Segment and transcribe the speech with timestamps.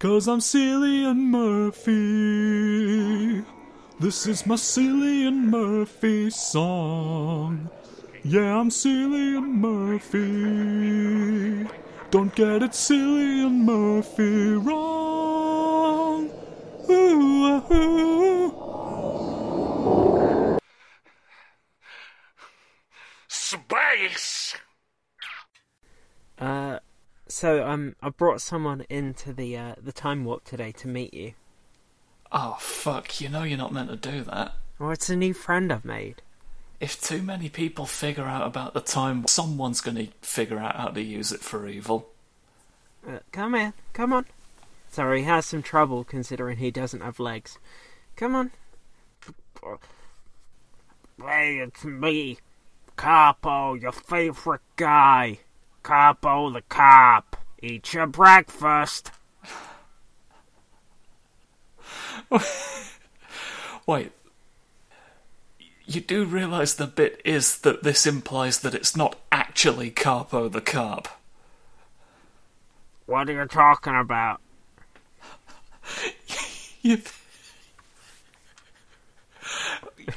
[0.00, 1.92] Cause I'm Cillian Murphy.
[3.98, 7.68] This is my Cillian Murphy song.
[8.22, 10.20] Yeah, I'm Cillian Murphy.
[12.12, 16.30] Don't get it, Cillian Murphy wrong.
[16.88, 18.52] Ooh, ah, ooh.
[23.26, 24.54] Space!
[26.38, 26.78] Uh,
[27.28, 31.34] so um, I brought someone into the uh, the time warp today to meet you.
[32.30, 34.54] Oh, fuck, you know you're not meant to do that.
[34.78, 36.22] Well, it's a new friend I've made.
[36.80, 41.02] If too many people figure out about the time, someone's gonna figure out how to
[41.02, 42.08] use it for evil.
[43.06, 44.26] Uh, come in, come on.
[44.90, 47.58] Sorry, he has some trouble considering he doesn't have legs.
[48.16, 48.50] Come on.
[51.20, 52.38] Hey, it's me,
[52.96, 55.40] Carpo, your favorite guy.
[55.82, 57.36] Capo the cop.
[57.62, 59.10] Eat your breakfast.
[63.86, 64.12] Wait.
[65.86, 70.60] You do realise the bit is that this implies that it's not actually Carpo the
[70.60, 71.08] Carp.
[73.06, 74.42] What are you talking about?
[76.82, 77.00] You.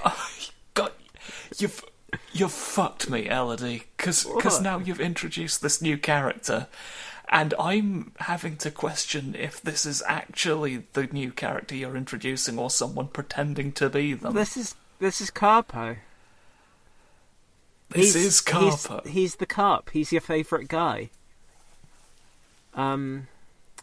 [0.05, 0.29] Oh,
[0.73, 0.91] God,
[1.57, 1.83] you've
[2.33, 3.83] you've fucked me, Elodie.
[3.97, 6.67] Because now you've introduced this new character,
[7.29, 12.69] and I'm having to question if this is actually the new character you're introducing or
[12.69, 14.33] someone pretending to be them.
[14.33, 15.97] This is this is Carpo.
[17.89, 19.03] This He's- is Carpo.
[19.03, 19.89] He's, he's the carp.
[19.91, 21.09] He's your favourite guy.
[22.73, 23.27] Um,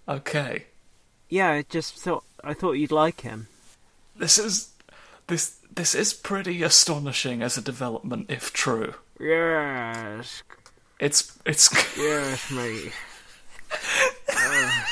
[0.08, 0.64] Okay.
[1.28, 3.48] yeah, I just thought I thought you'd like him.
[4.16, 4.70] This is
[5.26, 8.94] this this is pretty astonishing as a development if true.
[9.20, 10.42] Yes,
[10.98, 12.90] It's it's yes, me.
[14.28, 14.88] Ah.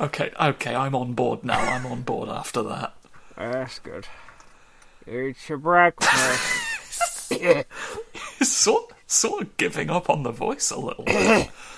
[0.00, 1.58] okay, okay, I'm on board now.
[1.58, 2.94] I'm on board after that.
[3.36, 4.06] That's good.
[5.06, 7.30] Eat your breakfast.
[8.42, 11.04] sort sort of giving up on the voice a little.
[11.06, 11.50] oh.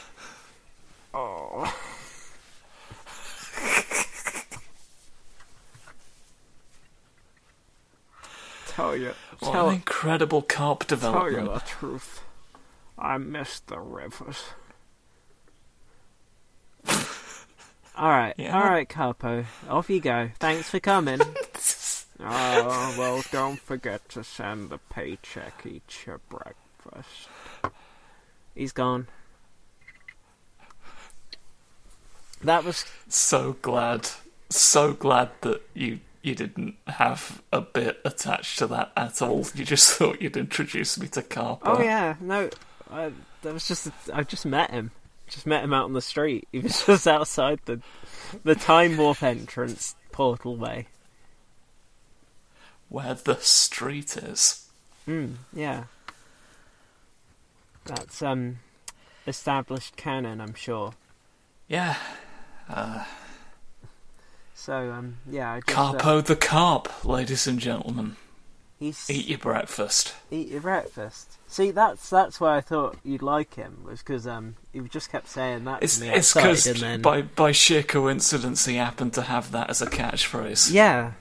[8.99, 11.35] you, What tell, an incredible carp development.
[11.37, 12.23] tell you the truth.
[12.99, 14.43] I miss the rivers.
[17.97, 18.57] all right, Yeah.
[18.59, 19.45] all right, Carpo.
[19.69, 20.31] Off you go.
[20.39, 21.21] Thanks for coming.
[22.21, 25.65] oh well, don't forget to send the paycheck.
[25.65, 27.29] Eat your breakfast.
[28.55, 29.07] He's gone.
[32.43, 34.09] That was So glad,
[34.49, 39.47] so glad that you you didn't have a bit attached to that at all.
[39.55, 41.61] You just thought you'd introduce me to Carpo.
[41.65, 42.51] Oh yeah, no,
[42.91, 43.13] I,
[43.43, 44.91] that was just I just met him,
[45.29, 46.49] just met him out on the street.
[46.53, 47.81] He was just outside the
[48.45, 50.87] the time warp entrance portal way.
[52.89, 54.67] Where the street is.
[55.05, 55.33] Hmm.
[55.53, 55.85] Yeah,
[57.85, 58.59] that's um
[59.27, 60.95] established canon, I'm sure.
[61.69, 61.97] Yeah,
[64.59, 68.17] So um yeah, I just, uh, Carpo the carp, ladies and gentlemen.
[68.77, 70.17] he's Eat your breakfast.
[70.33, 71.39] eat your breakfast.
[71.47, 75.29] See, that's that's why I thought you'd like him was because um he just kept
[75.29, 79.23] saying that It's to me it's because then by by sheer coincidence he happened to
[79.23, 80.73] have that as a catchphrase.
[80.73, 81.13] yeah,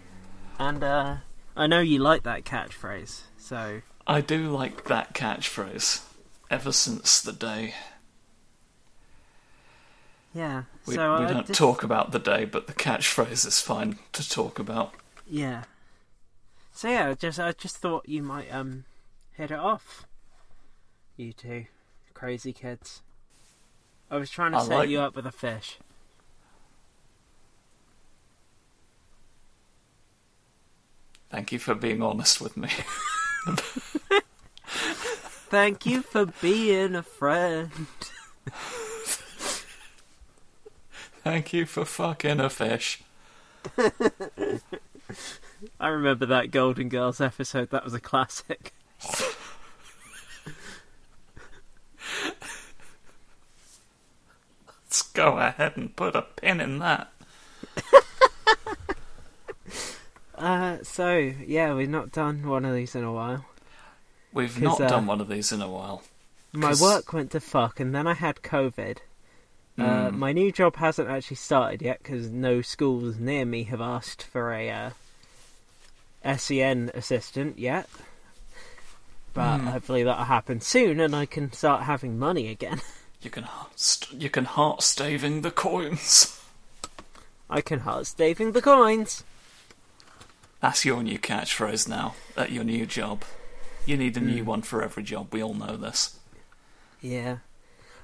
[0.58, 1.18] and uh
[1.56, 6.02] I know you like that catchphrase, so I do like that catchphrase.
[6.50, 7.76] Ever since the day
[10.34, 10.64] yeah.
[10.88, 14.28] We, so we don't just- talk about the day, but the catchphrase is fine to
[14.28, 14.94] talk about.
[15.30, 15.64] Yeah.
[16.74, 18.86] So yeah, I just I just thought you might um
[19.34, 20.06] hit it off.
[21.18, 21.66] You two
[22.14, 23.02] crazy kids.
[24.10, 25.80] I was trying to I set like- you up with a fish.
[31.30, 32.70] Thank you for being honest with me.
[35.50, 37.70] Thank you for being a friend.
[41.28, 43.02] Thank you for fucking a fish.
[45.78, 47.70] I remember that Golden Girls episode.
[47.70, 48.74] That was a classic.
[54.86, 57.12] Let's go ahead and put a pin in that.
[60.34, 63.44] Uh, so yeah, we've not done one of these in a while.
[64.32, 66.04] We've not uh, done one of these in a while.
[66.54, 69.00] My work went to fuck, and then I had COVID.
[69.78, 70.18] Uh, Mm.
[70.18, 74.52] my new job hasn't actually started yet because no schools near me have asked for
[74.52, 74.90] a uh,
[76.38, 77.88] SEN assistant yet.
[79.34, 79.68] But Hmm.
[79.68, 82.82] hopefully that'll happen soon, and I can start having money again.
[83.20, 86.40] You can st- you can heart staving the coins.
[87.50, 89.24] I can heart staving the coins.
[90.62, 93.24] That's your new catchphrase now at your new job.
[93.88, 95.34] You need a new one for every job.
[95.34, 96.20] We all know this.
[97.02, 97.38] Yeah.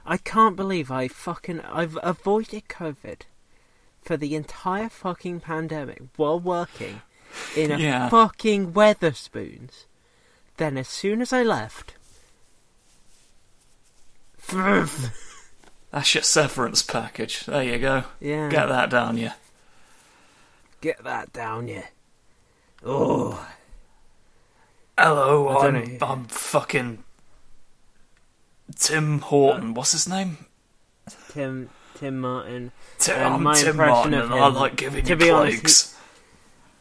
[0.05, 3.21] I can't believe I fucking I've avoided COVID
[4.01, 7.01] for the entire fucking pandemic while working
[7.55, 8.09] in a Yeah.
[8.09, 9.85] fucking Wetherspoons.
[10.57, 11.95] Then as soon as I left
[14.51, 17.45] That's your severance package.
[17.45, 18.03] There you go.
[18.19, 18.49] Yeah.
[18.49, 19.31] Get that down, you.
[20.81, 21.85] Get that down, yeah.
[22.85, 23.47] Oh,
[24.97, 25.97] Hello, I'm.
[26.01, 27.03] I'm fucking
[28.77, 29.73] Tim Horton.
[29.73, 30.37] What's his name?
[31.29, 32.71] Tim Tim Martin.
[32.97, 35.29] Tim, And I'm my Tim impression Martin, of and I like giving to you be
[35.29, 35.97] honest, plagues.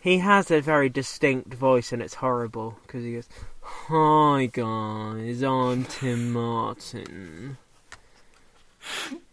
[0.00, 3.28] He has a very distinct voice, and it's horrible because he goes,
[3.60, 7.58] "Hi guys, I'm Tim Martin."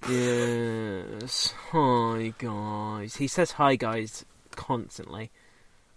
[0.08, 3.16] Yes, hi guys.
[3.16, 4.26] He says "hi guys"
[4.56, 5.32] constantly.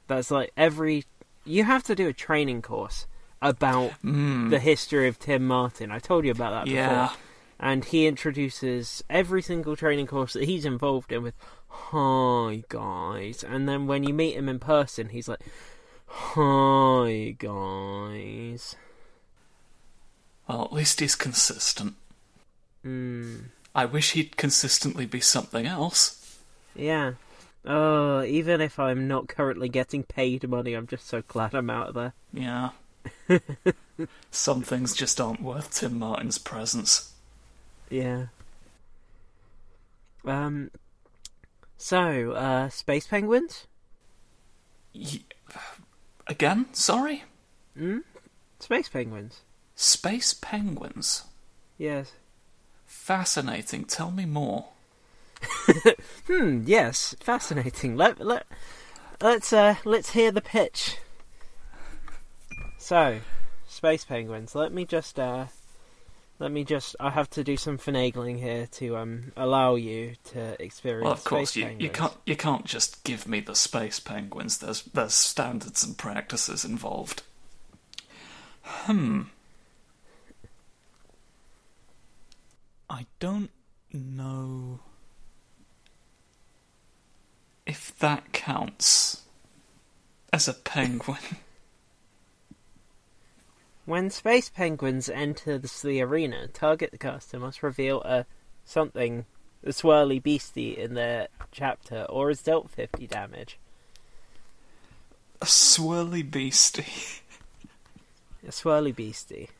[0.06, 1.04] That's like every.
[1.44, 3.06] You have to do a training course
[3.42, 5.90] about Mm, the history of Tim Martin.
[5.90, 6.78] I told you about that before.
[6.78, 7.12] yeah.
[7.60, 11.34] and he introduces every single training course that he's involved in with
[11.68, 15.40] hi guys and then when you meet him in person he's like
[16.06, 18.76] hi guys
[20.48, 21.94] Well, at least he's consistent.
[22.84, 26.38] mm, I wish he'd consistently be something else.
[26.76, 27.12] yeah
[27.64, 31.88] oh even if i'm not currently getting paid money i'm just so glad i'm out
[31.90, 32.70] of there Yeah.
[34.30, 37.12] Some things just aren't worth Tim Martin's presence.
[37.90, 38.26] yeah
[40.24, 40.70] um
[41.76, 43.66] so uh space penguins
[44.92, 45.24] Ye-
[46.28, 46.66] Again?
[46.72, 47.24] Sorry?
[47.78, 48.02] mm?
[48.60, 49.40] space penguins
[49.74, 51.24] Space penguins.
[51.78, 52.12] yes
[52.86, 53.84] Fascinating.
[53.86, 54.66] Tell me more.
[56.28, 56.62] Hmm.
[56.66, 57.16] Yes.
[57.20, 57.96] Fascinating.
[57.96, 58.46] Let let
[59.20, 60.98] let's uh let's hear the pitch.
[62.82, 63.20] So,
[63.68, 64.56] space penguins.
[64.56, 65.46] Let me just uh
[66.40, 66.96] let me just.
[66.98, 71.04] I have to do some finagling here to um allow you to experience.
[71.04, 74.58] Well, of course, space you, you can't you can't just give me the space penguins.
[74.58, 77.22] There's there's standards and practices involved.
[78.62, 79.22] Hmm.
[82.90, 83.52] I don't
[83.92, 84.80] know
[87.64, 89.22] if that counts
[90.32, 91.18] as a penguin.
[93.84, 98.26] When space penguins enter the, arena, target caster must reveal a
[98.64, 99.26] something,
[99.64, 103.58] a swirly beastie in their chapter, or is dealt fifty damage.
[105.42, 107.20] a swirly beastie.
[108.46, 109.50] A swirly beastie.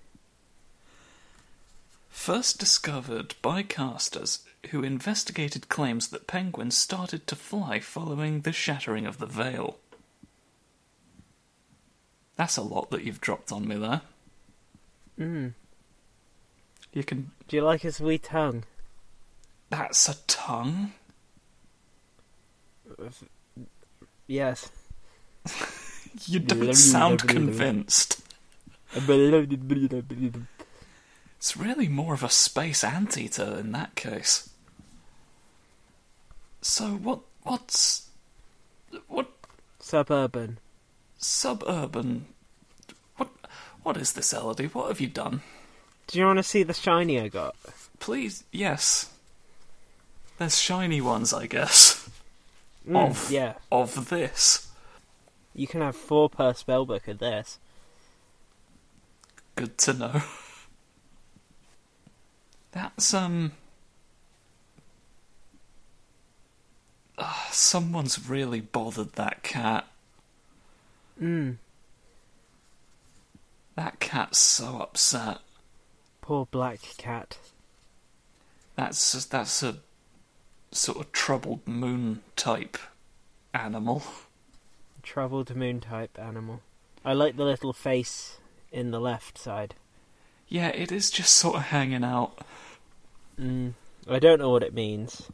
[2.09, 9.07] First discovered by casters who investigated claims that penguins started to fly following the shattering
[9.07, 9.79] of the veil.
[12.37, 14.03] That's a lot that you've dropped on me there.
[15.23, 15.55] Mm.
[16.93, 17.31] You can.
[17.49, 18.65] Do you like his wee tongue?
[19.71, 20.93] That's a tongue?
[24.27, 24.71] Yes.
[26.27, 28.21] You don't sound convinced.
[31.43, 34.51] It's really more of a space anteater in that case.
[36.61, 37.21] So what?
[37.45, 38.11] What's
[39.09, 39.31] what
[39.81, 40.59] Suburban.
[41.17, 42.27] suburban?
[43.83, 43.97] What?
[43.97, 44.67] Is this, Elodie?
[44.67, 45.43] What have you done?
[46.07, 47.57] Do you want to see the shiny I got?
[47.99, 49.11] Please, yes.
[50.39, 52.09] There's shiny ones, I guess.
[52.89, 53.31] Mm, Of.
[53.31, 53.55] Yeah.
[53.71, 54.69] Of this.
[55.55, 57.59] You can have four per spellbook of this.
[59.55, 60.23] Good to know.
[62.73, 63.53] That's, um.
[67.19, 69.87] Ah, someone's really bothered that cat.
[71.21, 71.57] Mm.
[73.75, 75.39] That cat's so upset.
[76.21, 77.39] Poor black cat.
[78.77, 79.77] That's that's a
[80.71, 82.79] sort of troubled moon type
[83.55, 84.03] animal.
[85.03, 86.61] Troubled moon type animal.
[87.05, 88.39] I like the little face
[88.71, 89.75] in the left side.
[90.49, 92.39] Yeah, it is just sort of hanging out.
[93.39, 93.73] Mm.
[94.09, 95.29] I don't know what it means.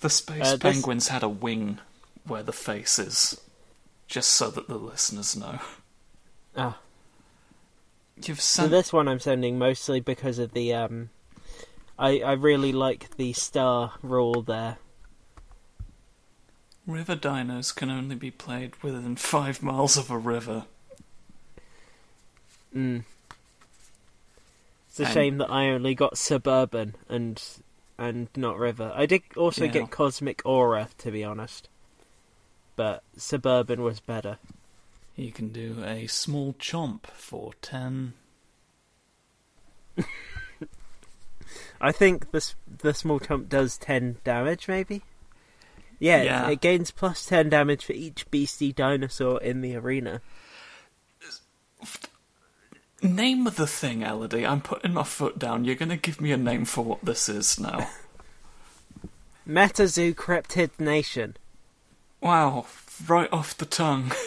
[0.00, 1.78] The space Uh, this- penguins had a wing
[2.24, 3.40] where the face is,
[4.08, 5.60] just so that the listeners know.
[6.56, 6.78] Ah.
[8.24, 11.10] You've So this one I'm sending mostly because of the um
[11.98, 14.78] I I really like the star rule there.
[16.86, 20.64] river dinos can only be played within five miles of a river.
[22.74, 23.04] Mm.
[24.88, 27.42] It's a And- shame that I only got Suburban and
[27.98, 28.92] and not River.
[28.94, 29.70] I did also Yeah.
[29.72, 31.68] get Cosmic Aura, to be honest.
[32.76, 34.38] But Suburban was better.
[35.16, 38.12] You can do a small chomp for 10.
[41.80, 45.02] I think this the small chomp does ten damage, maybe.
[45.98, 46.48] Yeah, Yeah.
[46.50, 50.20] it gains plus ten damage for each beastie dinosaur in the arena.
[53.02, 54.46] Name of the thing, Elodie.
[54.46, 55.64] I'm putting my foot down.
[55.64, 57.88] You're going to give me a name for what this is now.
[59.48, 61.36] Metazoo Cryptid Nation.
[62.20, 62.66] wow,
[63.06, 64.12] right off the tongue.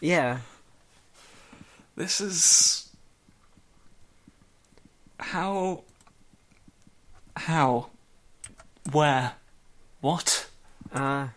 [0.00, 0.38] Yeah,
[1.96, 2.88] This is.
[5.18, 5.82] How.
[7.36, 7.90] How?
[8.92, 9.32] Where?
[10.00, 10.46] What?
[10.94, 11.28] uh,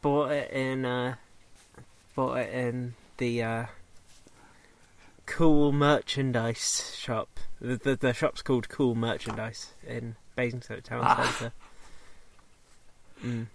[0.00, 1.16] bought it in uh,
[2.14, 3.66] bought it in the uh,
[5.26, 7.28] Cool Merchandise shop.
[7.60, 11.34] The, the the shop's called Cool Merchandise in Basingstoke Town Ah.
[11.38, 11.52] Centre.
[13.24, 13.46] Mm.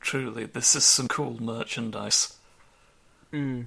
[0.00, 2.32] Truly, this is some cool merchandise.
[3.32, 3.66] Mm.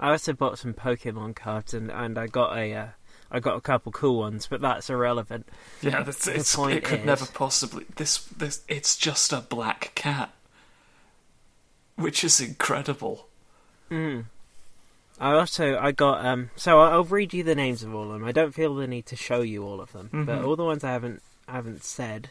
[0.00, 2.86] I also bought some Pokemon cards and, and I got a uh,
[3.30, 5.46] I got a couple cool ones, but that's irrelevant.
[5.80, 7.86] Yeah, that's, The point it could is- never possibly.
[7.96, 10.32] This, this, it's just a black cat,
[11.96, 13.28] which is incredible.
[13.90, 14.24] Mm.
[15.20, 18.24] I also I got um so I'll read you the names of all of them.
[18.24, 20.46] I don't feel the need to show you all of them, but Mhm.
[20.46, 22.30] all the ones I haven't I haven't said.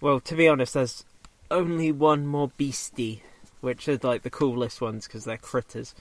[0.00, 1.04] Well, to be honest, there's
[1.50, 3.22] only one more beastie,
[3.66, 5.94] which are like the coolest ones because they're critters.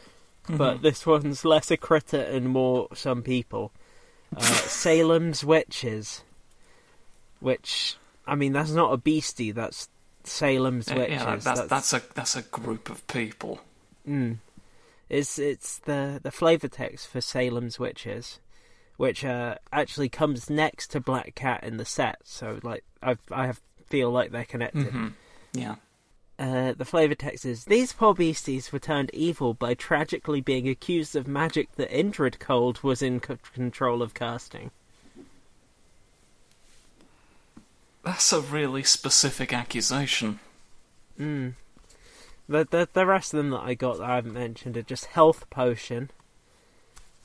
[0.47, 0.81] But Mhm.
[0.83, 3.71] this one's less a critter and more some people.
[4.37, 4.41] Uh,
[4.83, 6.21] Salem's witches,
[7.39, 9.51] which I mean that's not a beastie.
[9.51, 9.89] That's
[10.23, 11.21] Salem's Yeah, witches.
[11.21, 13.59] yeah, that's, that's a that's a group of people.
[14.07, 14.37] Mm.
[15.09, 18.39] It's it's the the flavor text for Salem's Witches,
[18.97, 22.17] which uh, actually comes next to Black Cat in the set.
[22.23, 24.91] So like I I have, feel like they're connected.
[24.91, 25.07] hmm
[25.53, 25.75] Yeah.
[26.37, 31.15] Uh, the flavor text is these poor beasties were turned evil by tragically being accused
[31.15, 34.71] of magic that Indrid Cold was in c- control of casting.
[38.03, 40.39] That's a really specific accusation.
[41.19, 41.53] Mm.
[42.47, 45.05] The, the the rest of them that I got that I haven't mentioned are just
[45.05, 46.11] Health Potion,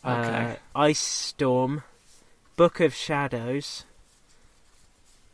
[0.04, 0.52] Okay.
[0.52, 1.82] uh, Ice Storm,
[2.56, 3.84] Book of Shadows,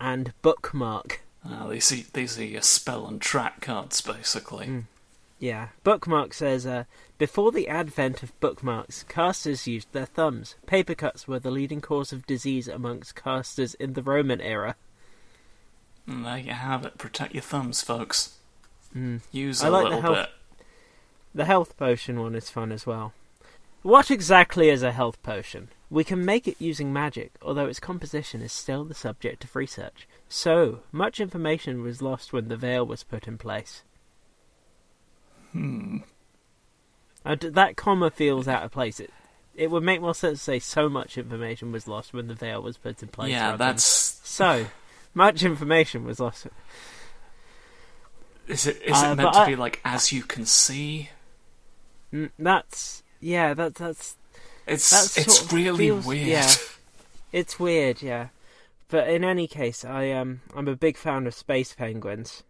[0.00, 1.20] and Bookmark.
[1.48, 4.66] Uh, these, are, these are your spell and track cards, basically.
[4.66, 4.84] Mm.
[5.38, 6.84] Yeah, Bookmark says, uh,
[7.18, 10.54] before the advent of bookmarks, casters used their thumbs.
[10.66, 14.76] Paper cuts were the leading cause of disease amongst casters in the Roman era.
[16.06, 16.96] And there you have it.
[16.98, 18.38] Protect your thumbs, folks.
[18.96, 19.20] Mm.
[19.30, 20.30] Use I a like the little health- bit.
[21.34, 23.12] The health potion one is fun as well.
[23.82, 25.68] What exactly is a health potion?
[25.88, 30.08] We can make it using magic, although its composition is still the subject of research.
[30.28, 33.82] So, much information was lost when the veil was put in place.
[35.52, 35.98] Hmm.
[37.24, 38.98] Uh, that comma feels out of place.
[38.98, 39.12] It,
[39.54, 42.60] it would make more sense to say so much information was lost when the veil
[42.60, 43.30] was put in place.
[43.30, 43.84] yeah, rather than, that's.
[43.84, 44.66] So,
[45.14, 46.48] much information was lost.
[48.48, 48.82] Is it?
[48.82, 51.10] Is Uh, it meant to I- be like as you can see?
[52.12, 53.54] Mm, That's yeah.
[53.54, 54.16] That that's
[54.66, 56.26] It's That it's really feels- weird.
[56.28, 56.50] yeah.
[57.32, 58.02] it's weird.
[58.02, 58.28] Yeah,
[58.88, 62.42] but in any case, I um I'm a big fan of space penguins.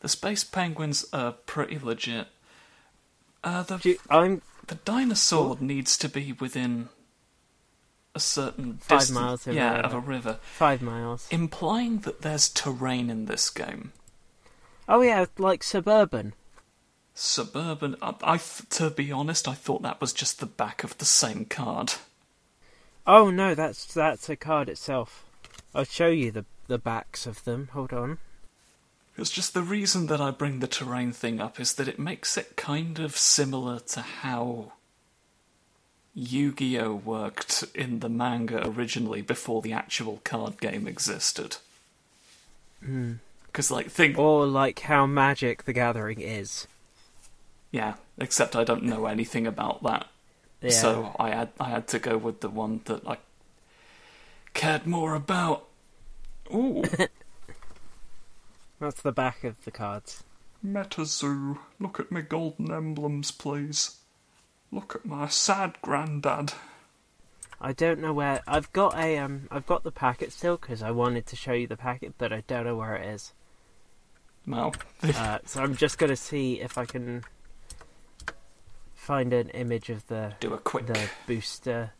[0.00, 2.28] The space penguins are pretty legit.
[3.44, 6.88] Uh, the you- I'm the dinosaur needs to be within
[8.14, 9.86] a certain Five distance, miles of yeah, river.
[9.86, 11.28] of a river, five miles.
[11.30, 13.92] implying that there's terrain in this game.
[14.88, 16.34] Oh yeah, like suburban.
[17.20, 17.96] Suburban.
[18.00, 21.44] I, I to be honest, I thought that was just the back of the same
[21.44, 21.92] card.
[23.06, 25.26] Oh no, that's that's a card itself.
[25.74, 27.68] I'll show you the the backs of them.
[27.72, 28.18] Hold on.
[29.18, 32.38] It's just the reason that I bring the terrain thing up is that it makes
[32.38, 34.72] it kind of similar to how
[36.14, 41.58] Yu-Gi-Oh worked in the manga originally before the actual card game existed.
[42.82, 43.14] Hmm.
[43.46, 46.66] Because, like, think, Or like how Magic the Gathering is.
[47.70, 50.06] Yeah, except I don't know anything about that,
[50.60, 50.70] Yeah.
[50.70, 53.18] so I had I had to go with the one that I
[54.54, 55.66] cared more about.
[56.52, 56.82] Ooh,
[58.80, 60.24] that's the back of the cards.
[60.64, 63.96] MetaZoo, look at my golden emblems, please.
[64.72, 66.52] Look at my sad granddad.
[67.60, 70.90] I don't know where I've got a um I've got the packet still because I
[70.90, 73.32] wanted to show you the packet, but I don't know where it is.
[74.46, 77.24] Well, Uh, so I'm just gonna see if I can
[79.10, 81.90] find an image of the do a quick the booster.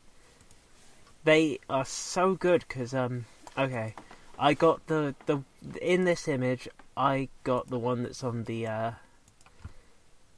[1.24, 3.24] They are so good because um
[3.58, 3.96] okay,
[4.38, 5.42] I got the the
[5.82, 8.92] in this image I got the one that's on the uh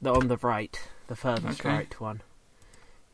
[0.01, 0.75] the on the right,
[1.05, 1.69] the furthest Okay.
[1.69, 2.23] right one.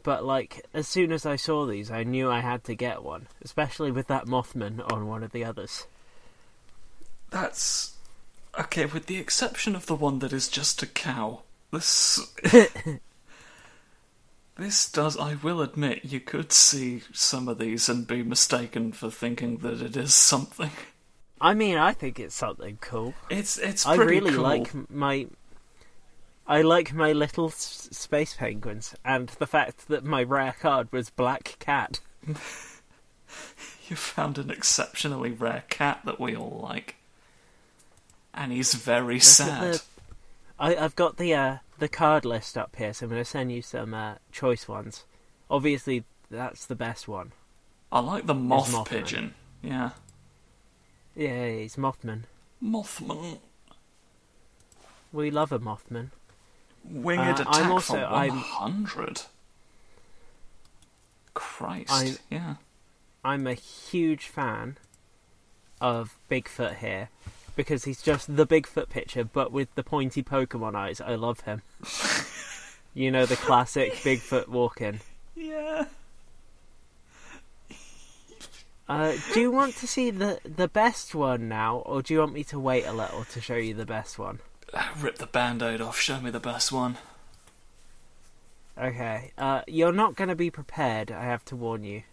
[0.04, 3.28] But like as soon as I saw these, I knew I had to get one,
[3.42, 5.86] especially with that Mothman on one of the others.
[7.30, 7.98] That's
[8.58, 11.42] okay, with the exception of the one that is just a cow.
[11.72, 12.22] This
[14.60, 19.10] This does I will admit you could see some of these and be mistaken for
[19.10, 20.72] thinking that it is something.
[21.42, 23.14] I mean, I think it's something cool.
[23.30, 24.44] It's it's I really cool.
[24.44, 25.28] like my.
[26.46, 31.10] I like my little s- space penguins, and the fact that my rare card was
[31.10, 32.00] Black Cat.
[33.88, 36.96] You found an exceptionally rare cat that we all like.
[38.36, 39.74] And he's very Look sad.
[39.76, 39.82] the-
[40.60, 43.52] I, I've got the uh, the card list up here, so I'm going to send
[43.52, 45.06] you some uh, choice ones.
[45.50, 47.32] Obviously, that's the best one.
[47.92, 48.86] I like the moth Mothman.
[48.88, 49.34] pigeon.
[49.64, 49.92] Yeah.
[51.16, 52.24] Yeah, he's Mothman.
[52.64, 53.40] Mothman.
[55.12, 56.10] We love a Mothman.
[56.84, 59.24] Winged Uh, attack I'm also- for I'm- 100.
[61.34, 61.92] Christ.
[61.92, 62.56] I- yeah.
[63.24, 64.78] I'm a huge fan
[65.82, 67.10] of Bigfoot here
[67.60, 71.02] because he's just the Bigfoot picture, but with the pointy Pokemon eyes.
[71.02, 71.62] I love him.
[72.94, 75.02] you know the classic Bigfoot walking.
[75.36, 75.88] Yeah.
[78.88, 82.32] Uh, do you want to see the the best one now, or do you want
[82.32, 84.40] me to wait a little to show you the best one?
[84.98, 86.98] Rip the band aid off, show me the best one.
[88.78, 89.34] Okay.
[89.38, 91.12] Uh, you're not going to be prepared.
[91.12, 92.04] I have to warn you.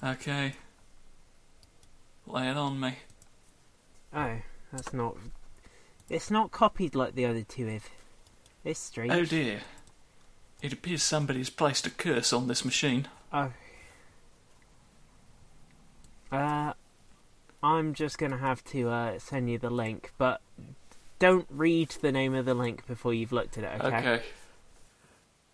[0.00, 0.52] Okay.
[2.24, 2.98] Lay it on me.
[4.14, 4.36] Oh,
[4.72, 5.16] that's not.
[6.08, 7.88] It's not copied like the other two have.
[8.64, 9.12] It's strange.
[9.12, 9.60] Oh dear.
[10.60, 13.08] It appears somebody's placed a curse on this machine.
[13.32, 13.52] Oh.
[16.30, 16.72] Uh,
[17.62, 20.40] I'm just gonna have to uh, send you the link, but
[21.18, 23.84] don't read the name of the link before you've looked at it.
[23.84, 23.96] Okay.
[23.96, 24.22] Okay.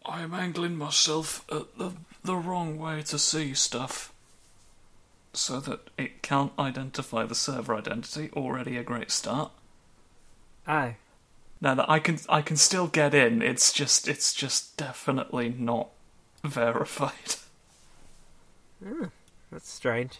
[0.06, 1.92] I am angling myself at the,
[2.24, 4.14] the wrong way to see stuff.
[5.38, 8.28] So that it can't identify the server identity.
[8.34, 9.52] Already a great start.
[10.66, 10.94] Oh,
[11.60, 15.88] Now that I can I can still get in, it's just it's just definitely not
[16.44, 17.36] verified.
[18.84, 19.06] Hmm,
[19.50, 20.18] that's strange.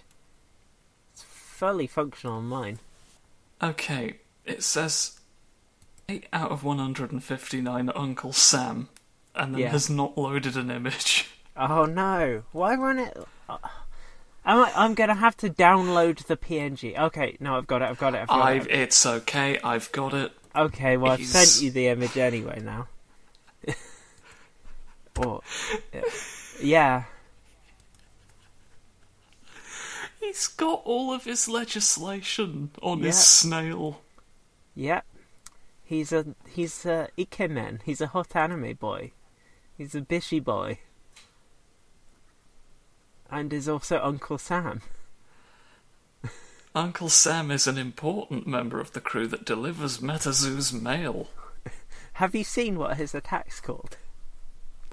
[1.12, 2.80] It's fully functional on mine.
[3.62, 5.20] Okay, it says
[6.08, 8.88] 8 out of 159 Uncle Sam,
[9.36, 9.68] and then Yeah.
[9.68, 11.28] has not loaded an image.
[11.56, 12.42] Oh no!
[12.52, 13.16] Why won't it?
[13.48, 13.58] Uh,
[14.48, 16.98] Uh, am I, I'm gonna have to download the PNG.
[16.98, 17.90] Okay, no, I've got it.
[17.90, 18.22] I've got it.
[18.22, 18.72] I've got I've, it.
[18.72, 20.32] it's okay, I've got it.
[20.56, 22.88] Okay, well, I've He's- sent you the image anyway now.
[25.18, 25.42] or,
[26.62, 27.04] yeah.
[30.20, 33.20] He's got all of his legislation on his Yeah.
[33.20, 34.00] snail.
[34.74, 35.04] Yep.
[35.84, 37.80] He's a he's a ikemen.
[37.84, 39.12] He's a hot anime boy.
[39.76, 40.80] He's a bishy boy.
[43.30, 44.82] And is also Uncle Sam.
[46.74, 51.28] Uncle Sam is an important member of the crew that delivers Metazoo's mail.
[52.14, 53.96] Have you seen what his attack's called?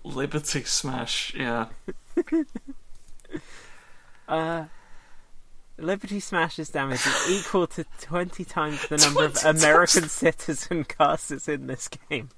[0.04, 1.68] Liberty Smash, yeah.
[4.28, 4.66] Uh
[5.78, 9.64] Liberty Smash's damage is equal to 20 times the number of 20 times.
[9.64, 12.30] American citizen casters in this game.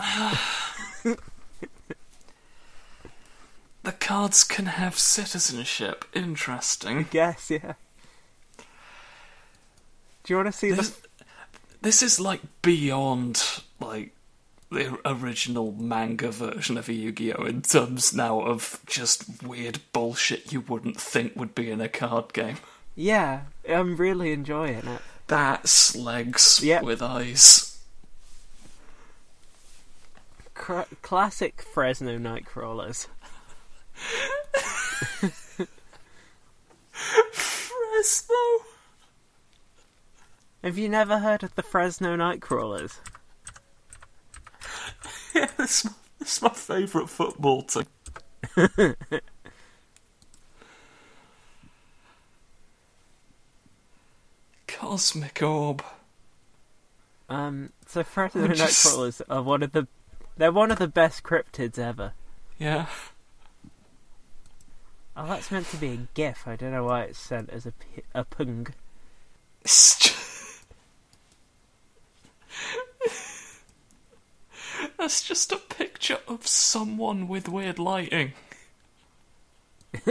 [3.82, 6.04] The cards can have citizenship.
[6.12, 7.06] Interesting.
[7.12, 7.72] Yes, yeah.
[10.22, 11.00] Do you want to see the This,
[11.80, 13.42] this is like beyond
[13.80, 14.12] like
[14.70, 21.00] the original manga version of Yu-Gi-Oh in terms now of just weird bullshit you wouldn't
[21.00, 22.56] think would be in a card game.
[22.94, 25.00] Yeah, I'm really enjoying it.
[25.26, 26.82] That's legs Yep.
[26.82, 27.69] with eyes.
[30.54, 33.06] Cr- classic Fresno Nightcrawlers.
[37.32, 38.34] Fresno.
[40.62, 42.98] Have you never heard of the Fresno Nightcrawlers?
[45.32, 45.92] Yeah, that's my,
[46.42, 47.86] my favourite football team.
[54.66, 55.84] Cosmic Orb.
[57.28, 59.86] Um, so Fresno Nightcrawlers are one of the
[60.40, 62.14] they're one of the best cryptids ever.
[62.58, 62.86] Yeah.
[65.14, 66.48] Oh, that's meant to be a GIF.
[66.48, 68.68] I don't know why it's sent as a p- a pung.
[69.66, 70.14] Ju-
[74.98, 78.32] just a picture of someone with weird lighting.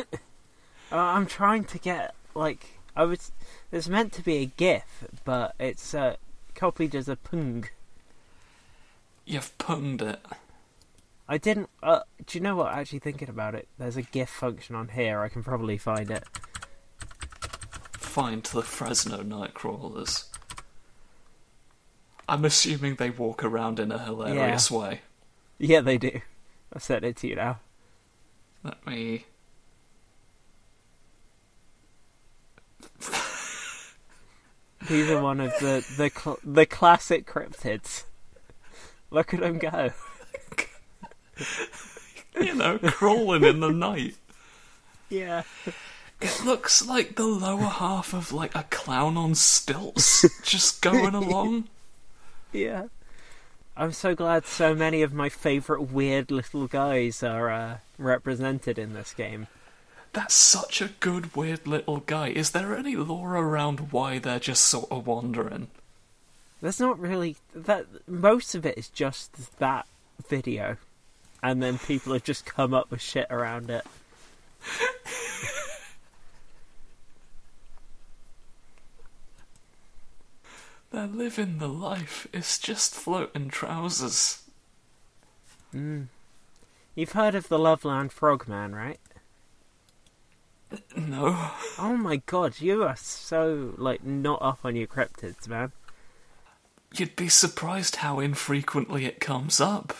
[0.92, 3.32] Uh, I'm trying to get like I was.
[3.72, 6.15] It's meant to be a GIF, but it's uh,
[6.56, 7.65] copied as a pung.
[9.30, 10.20] You've punged it.
[11.28, 11.70] I didn't.
[11.84, 12.74] Uh, do you know what?
[12.74, 15.22] Actually, thinking about it, there's a GIF function on here.
[15.22, 16.24] I can probably find it.
[17.92, 20.26] Find the Fresno Nightcrawlers.
[22.28, 25.02] I'm assuming they walk around in a hilarious way.
[25.60, 26.22] Yeah, they do.
[26.74, 27.60] I sent it to you now.
[28.63, 29.26] Let me.
[34.88, 38.06] These are one of the the cl- the classic cryptids.
[39.12, 39.91] Look at him go.
[42.39, 44.15] You know, crawling in the night.
[45.10, 45.43] Yeah.
[46.22, 51.67] It looks like the lower half of like a clown on stilts, just going along.
[52.54, 52.86] Yeah.
[53.76, 58.93] I'm so glad so many of my favourite weird little guys are uh, represented in
[58.93, 59.48] this game.
[60.13, 62.30] That's such a good, weird little guy.
[62.30, 65.67] Is there any lore around why they're just sort of wandering?
[66.62, 67.86] There's not really that.
[68.08, 69.88] Most of it is just that
[70.28, 70.78] video,
[71.41, 73.86] and then people have just come up with shit around it.
[80.91, 82.28] They're living the life.
[82.34, 84.41] It's just floating trousers.
[85.74, 86.08] Mm.
[86.95, 89.00] You've heard of the Loveland Frogman, right?
[90.95, 91.52] No.
[91.78, 95.72] Oh my god, you are so like not up on your cryptids, man.
[96.95, 99.95] You'd be surprised how infrequently it comes up.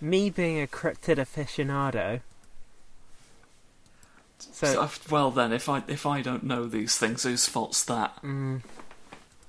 [0.00, 2.20] Me being a cryptid aficionado.
[4.38, 8.18] So So, well then, if I if I don't know these things, whose fault's that?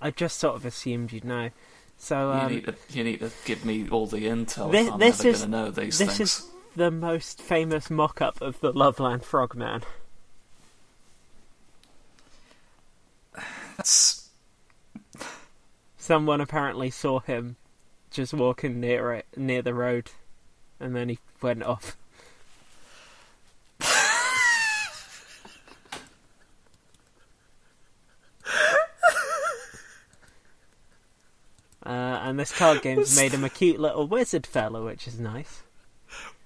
[0.01, 1.49] I just sort of assumed you'd know.
[1.97, 4.71] So um, you need to you need to give me all the intel.
[4.71, 6.19] This- I'm this ever is- know these this things.
[6.19, 9.83] is the most famous mock-up of the Loveland Frogman.
[13.77, 14.24] That's
[16.05, 17.55] Someone apparently saw him
[18.11, 20.11] just walking near it, near the road,
[20.79, 21.97] and then he went off.
[31.83, 35.63] Uh, and this card game's made him a cute little wizard fella, which is nice.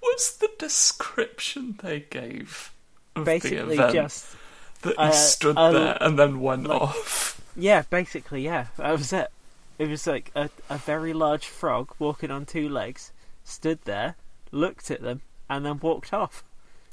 [0.00, 2.72] what's the description they gave
[3.14, 4.36] of Basically, the event just
[4.82, 7.40] that he uh, stood a- there and then went like- off.
[7.56, 8.68] Yeah, basically, yeah.
[8.78, 9.30] That was it.
[9.80, 13.12] It was like a, a very large frog walking on two legs,
[13.44, 14.14] stood there,
[14.52, 16.44] looked at them, and then walked off.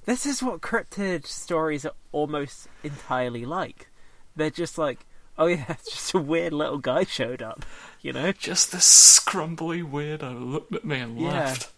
[0.05, 3.89] This is what cryptid stories are almost entirely like.
[4.37, 5.05] They're just like,
[5.37, 7.65] oh yeah, it's just a weird little guy showed up,
[8.01, 8.31] you know?
[8.31, 11.27] Just this scrumbly weirdo looked at me and Yeah.
[11.27, 11.69] left.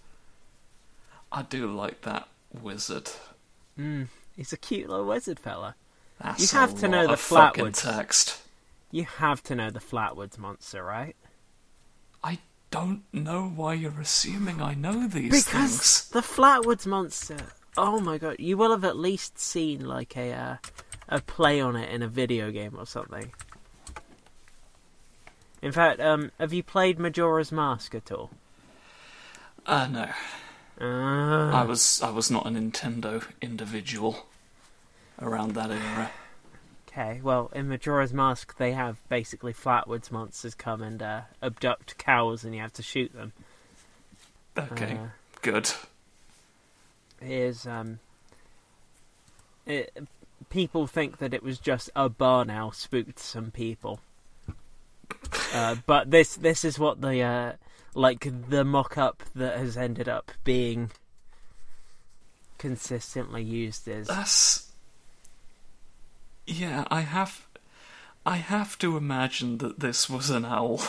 [1.31, 3.09] I do like that wizard.
[3.79, 5.73] Mm, he's a cute little wizard fella.
[6.21, 7.81] That's You have to know the fucking Flatwoods.
[7.97, 8.41] text.
[8.91, 11.15] You have to know the Flatwoods monster, right?
[12.23, 12.39] I
[12.71, 16.09] don't know why you're assuming I know these Because things.
[16.09, 17.37] the Flatwoods monster.
[17.77, 20.55] Oh my god, you will have at least seen like a uh,
[21.07, 23.31] a play on it in a video game or something.
[25.61, 28.31] In fact, um, have you played Majora's Mask at all?
[29.65, 30.09] Uh no.
[30.81, 34.25] Uh, I was I was not a Nintendo individual
[35.21, 36.11] around that era.
[36.89, 42.43] Okay, well, in Majora's Mask, they have basically Flatwoods monsters come and uh, abduct cows,
[42.43, 43.33] and you have to shoot them.
[44.57, 45.07] Okay, Uh,
[45.41, 45.71] good.
[47.21, 47.99] Here's um,
[49.65, 49.91] it,
[50.49, 53.99] people think that it was just a barn owl spooked some people,
[55.53, 57.53] uh, but this this is what the uh,
[57.93, 60.91] like the mock up that has ended up being
[62.57, 64.07] consistently used is.
[64.07, 64.68] That's
[66.49, 66.85] yeah.
[66.89, 67.47] I have
[68.25, 70.81] I have to imagine that this was an owl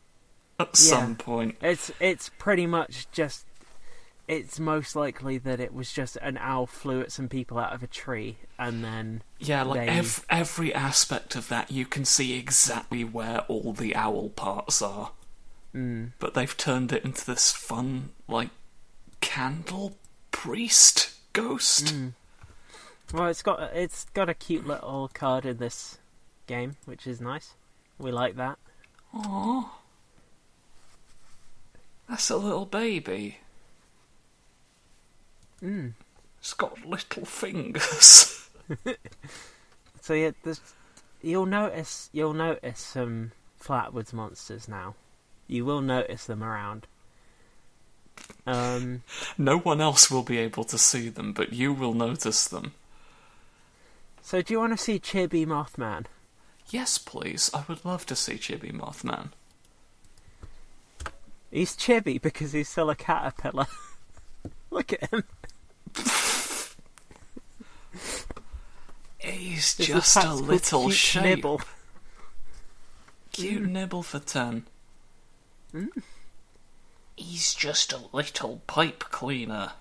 [0.60, 1.56] at some point.
[1.60, 3.44] It's it's pretty much just.
[4.28, 7.82] It's most likely that it was just an owl flew at some people out of
[7.82, 12.36] a tree and then Yeah, like They- ev- every aspect of that, you can see
[12.38, 15.12] exactly where all the owl parts are.
[15.74, 18.50] mm, But they've turned it into this fun, like,
[19.22, 19.96] candle
[20.30, 21.86] priest ghost.
[21.86, 22.12] Mm.
[23.12, 25.98] Well, it's got it's got a cute little card in this
[26.46, 27.54] game, which is nice.
[27.98, 28.58] We like that.
[29.14, 29.66] Aww.
[32.08, 33.38] That's a little baby.
[35.62, 35.92] Mm.
[36.38, 38.48] It's got little fingers.
[40.08, 40.30] So yeah,
[41.20, 44.94] you'll notice you'll notice some Flatwoods monsters now.
[45.46, 46.86] You will notice them around.
[48.46, 49.02] Um,
[49.36, 52.72] No one else will be able to see them, but you will notice them.
[54.28, 56.04] So do you want to see Chibi Mothman?
[56.68, 57.50] Yes, please.
[57.54, 59.30] I would love to see Chibi Mothman.
[61.50, 63.68] He's chibi because he's still a caterpillar.
[64.70, 65.24] Look at him.
[69.16, 71.22] He's There's just fact a little cute shape.
[71.22, 71.62] Nibble.
[73.32, 74.66] Cute nibble for ten.
[75.72, 76.02] Mm.
[77.16, 79.72] He's just a little pipe cleaner.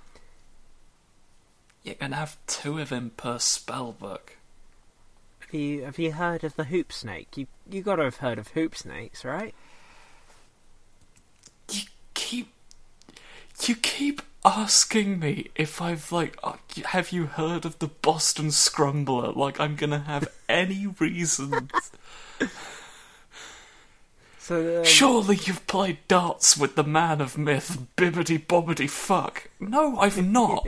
[1.84, 4.37] You can have two of him per spell book.
[5.48, 7.38] Have you have you heard of the hoop snake?
[7.38, 9.56] You you got to have heard of hoop snakes, right?
[11.72, 11.82] You
[12.14, 12.50] keep.
[13.66, 16.54] You keep asking me if I've, like, uh,
[16.86, 19.36] have you heard of the Boston Scrumbler?
[19.36, 21.70] Like, I'm gonna have any reason.
[24.48, 29.50] So um, Surely you've played darts with the man of myth, bibbity bobbity fuck.
[29.60, 30.66] No, I've not.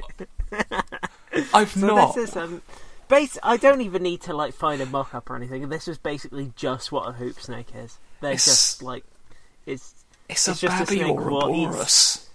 [1.53, 2.15] I've so not.
[2.15, 2.61] this is um,
[3.09, 3.37] base.
[3.43, 5.67] I don't even need to like find a mock-up or anything.
[5.67, 7.97] This is basically just what a hoop snake is.
[8.21, 9.03] They're It's- just like
[9.65, 9.93] it's
[10.29, 12.29] It's, It's a just a snake or a what eats-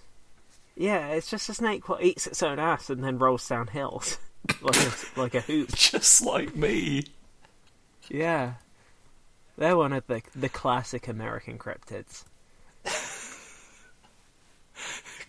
[0.77, 4.19] yeah, it's just a snake what eats its own ass and then rolls down hills
[4.61, 5.69] like a, like a hoop.
[5.75, 7.05] Just like me.
[8.09, 8.55] Yeah,
[9.57, 12.25] they're one of the the classic American cryptids.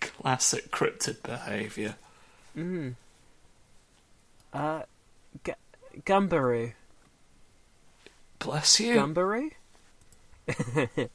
[0.01, 1.95] Classic cryptid behaviour.
[2.57, 2.95] Mm.
[4.53, 4.83] Uh,
[5.45, 5.53] G-
[6.05, 6.73] Gumbaroo.
[8.39, 8.95] Bless you.
[8.97, 9.51] Gumbaroo?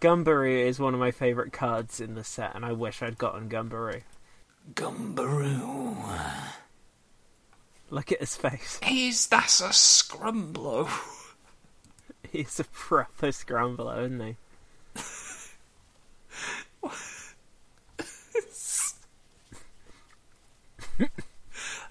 [0.00, 3.48] Gumbaroo is one of my favourite cards in the set, and I wish I'd gotten
[3.48, 4.02] Gumbaroo.
[4.74, 5.96] Gumbaroo.
[7.90, 8.80] Look at his face.
[8.84, 10.88] He's that's a scrumblo.
[12.30, 14.36] He's a proper scrambler, isn't he?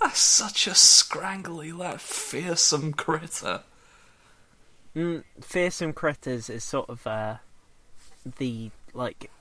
[0.03, 3.61] That's such a scrangly, that fearsome critter.
[4.93, 7.37] Mm, Fearsome Critters is sort of uh,
[8.37, 9.31] the like.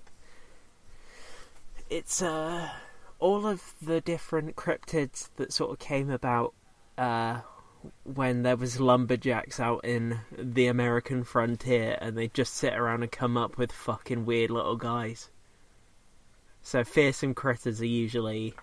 [1.90, 2.70] It's uh,
[3.18, 6.54] all of the different cryptids that sort of came about
[6.96, 7.40] uh,
[8.04, 13.10] when there was lumberjacks out in the American frontier, and they just sit around and
[13.10, 15.28] come up with fucking weird little guys.
[16.62, 18.54] So fearsome critters are usually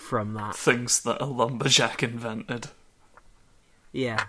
[0.00, 0.56] from that.
[0.56, 2.68] Things that a lumberjack invented.
[3.92, 4.24] Yeah.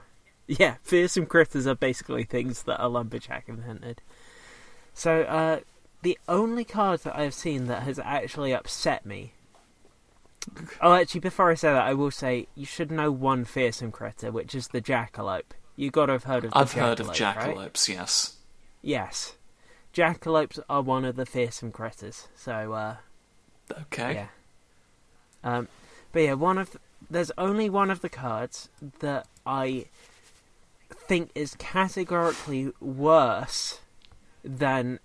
[0.47, 4.01] Yeah, fearsome critters are basically things that a lumberjack invented.
[4.93, 5.59] So, uh,
[6.01, 9.33] the only card that I've seen that has actually upset me.
[10.81, 14.31] Oh, actually, before I say that, I will say you should know one fearsome critter,
[14.31, 15.53] which is the jackalope.
[15.75, 16.51] You got to have heard of.
[16.51, 17.15] The I've heard of right?
[17.17, 18.37] jackalopes, yes.
[18.81, 19.35] Yes,
[19.93, 22.27] jackalopes are one of the fearsome critters.
[22.35, 22.95] So, uh,
[23.83, 24.13] Okay.
[24.15, 24.27] yeah.
[25.43, 25.67] Um,
[26.11, 26.77] but yeah, one of
[27.09, 29.85] there's only one of the cards that I
[30.89, 33.79] think is categorically worse
[34.43, 34.99] than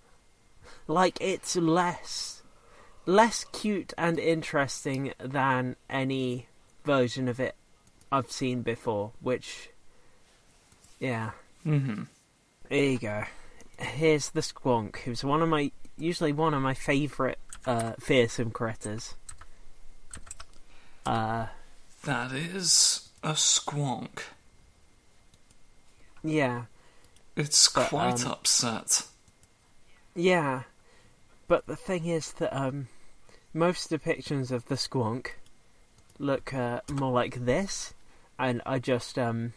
[0.86, 2.42] like it's less
[3.06, 6.48] less cute and interesting than any
[6.84, 7.54] version of it
[8.10, 9.70] I've seen before, which
[10.98, 11.30] yeah.
[11.64, 12.04] Mm-hmm.
[12.68, 13.24] There you go.
[13.78, 19.14] Here's the squonk, who's one of my usually one of my favourite uh, fearsome critters.
[21.06, 21.46] Uh
[22.04, 24.20] That is a squonk.
[26.22, 26.64] yeah.
[27.36, 29.02] It's But, quite um, upset.
[30.14, 30.62] Yeah,
[31.48, 32.88] but the thing is that um,
[33.52, 35.32] most depictions of the squonk
[36.18, 37.92] look uh, more like this,
[38.38, 39.52] and I just um,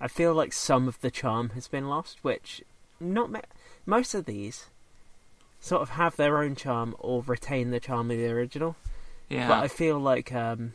[0.00, 2.18] I feel like some of the charm has been lost.
[2.22, 2.62] Which
[3.00, 3.40] not ma-
[3.84, 4.66] most of these
[5.60, 8.76] sort of have their own charm or retain the charm of the original,
[9.28, 9.48] Yeah.
[9.48, 10.74] but I feel like um,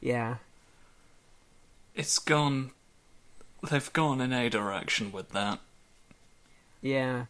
[0.00, 0.36] yeah,
[1.94, 2.70] It's gone.
[3.68, 5.58] They've gone in a direction with that.
[6.80, 7.26] yeah.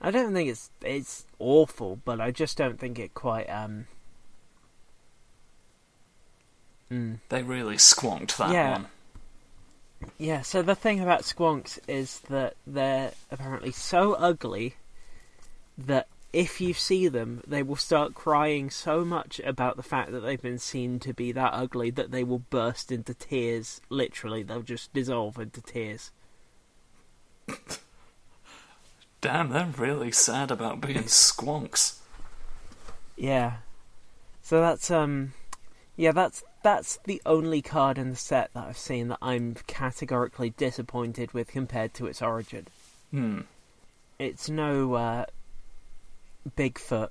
[0.00, 3.86] I don't think it's it's awful, but I just don't think it quite um.
[6.90, 7.18] Mm.
[7.30, 8.72] They really squonked that Yeah.
[8.72, 8.86] one.
[10.18, 14.74] Yeah, so the thing about squonks is that they're apparently so ugly
[15.78, 20.20] that if you see them, they will start crying so much about the fact that
[20.20, 23.80] they've been seen to be that ugly that they will burst into tears.
[23.88, 26.10] Literally, they'll just dissolve into tears.
[29.20, 31.98] Damn, they're really sad about being squonks.
[33.16, 33.58] Yeah.
[34.42, 35.34] So that's um
[35.96, 40.50] yeah, that's that's the only card in the set that I've seen that I'm categorically
[40.50, 42.66] disappointed with compared to its origin.
[43.12, 43.42] Hmm.
[44.18, 45.26] it's no uh
[46.56, 47.10] Bigfoot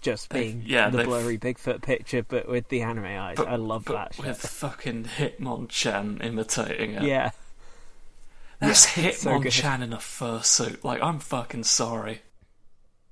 [0.00, 3.36] just They've- being yeah, the they've- blurry Bigfoot picture, but with the anime eyes.
[3.36, 4.26] But- I love but that shit.
[4.26, 7.02] with fucking Hitmonchan imitating it.
[7.04, 7.30] Yeah,
[8.60, 9.30] That's Yeah, it's so.
[9.38, 10.84] Hitmonchan in a fursuit.
[10.84, 12.20] Like, I'm fucking sorry.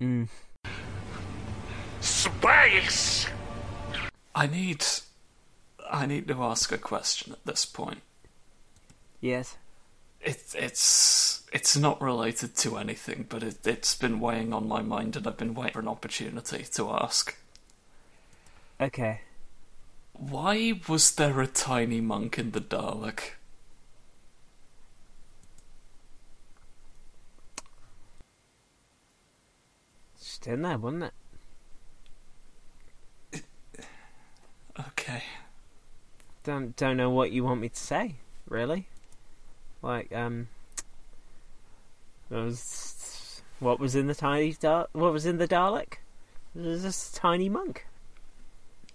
[0.01, 0.29] mm.
[2.01, 3.27] Space!
[4.35, 4.85] I need.
[5.91, 8.01] I need to ask a question at this point.
[9.21, 9.57] yes.
[10.21, 15.17] It, it's it's not related to anything, but it, it's been weighing on my mind,
[15.17, 17.37] and I've been waiting for an opportunity to ask.
[18.81, 19.21] Okay.
[20.13, 23.33] Why was there a tiny monk in the Dalek?
[30.19, 31.05] Just in there, wasn't
[33.33, 33.43] it?
[34.79, 35.23] Okay.
[36.45, 38.17] Don't don't know what you want me to say,
[38.49, 38.89] really.
[39.87, 40.49] Like, um,
[42.29, 45.99] it was what was in the tiny Dal- what was in the Dalek?
[46.57, 47.87] It was just tiny monk,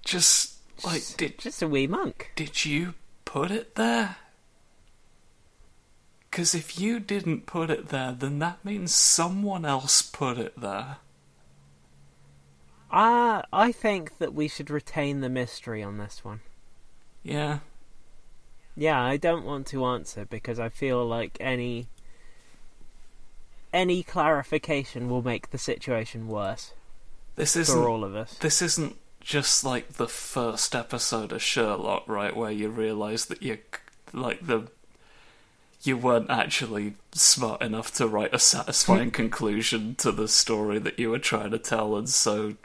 [0.04, 2.32] Just like Just- did just a wee monk.
[2.36, 4.18] did you put it there?
[6.30, 10.98] Because if you didn't put it there, then that means someone else put it there.
[12.92, 16.42] Ah, I think that we should retain the mystery on this one.
[17.24, 17.60] Yeah.
[18.82, 21.86] Yeah, I don't want to answer because I feel like any
[23.72, 26.74] any clarification will make the situation worse
[27.36, 28.34] This isn't all of us.
[28.40, 33.60] this isn't just like the first episode of Sherlock, right, where you realise that you
[34.14, 34.64] like the
[35.84, 41.12] you weren't actually smart enough to write a satisfying conclusion to the story that you
[41.12, 42.56] were trying to tell, and so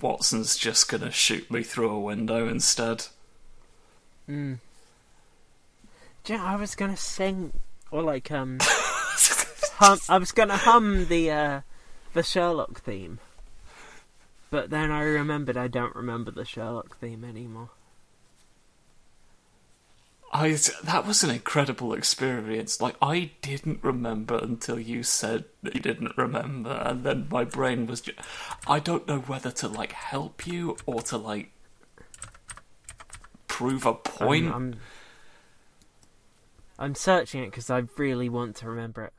[0.00, 3.08] Watson's just gonna shoot me through a window instead.
[4.26, 4.60] Mm.
[6.30, 7.52] You know, I was gonna sing
[7.90, 9.98] or like um hum.
[10.08, 11.60] I was gonna hum the uh,
[12.12, 13.18] the Sherlock theme,
[14.48, 17.70] but then I remembered I don't remember the Sherlock theme anymore.
[20.32, 22.80] I that was an incredible experience.
[22.80, 27.88] Like I didn't remember until you said that you didn't remember, and then my brain
[27.88, 28.02] was.
[28.02, 28.12] Ju-
[28.68, 31.50] I don't know whether to like help you or to like
[33.48, 34.46] prove a point.
[34.46, 34.80] I'm, I'm,
[36.80, 39.12] I'm searching it because I really want to remember it.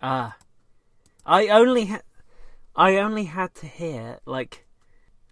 [0.00, 0.36] Ah,
[1.26, 2.02] I only ha-
[2.76, 4.64] I only had to hear like,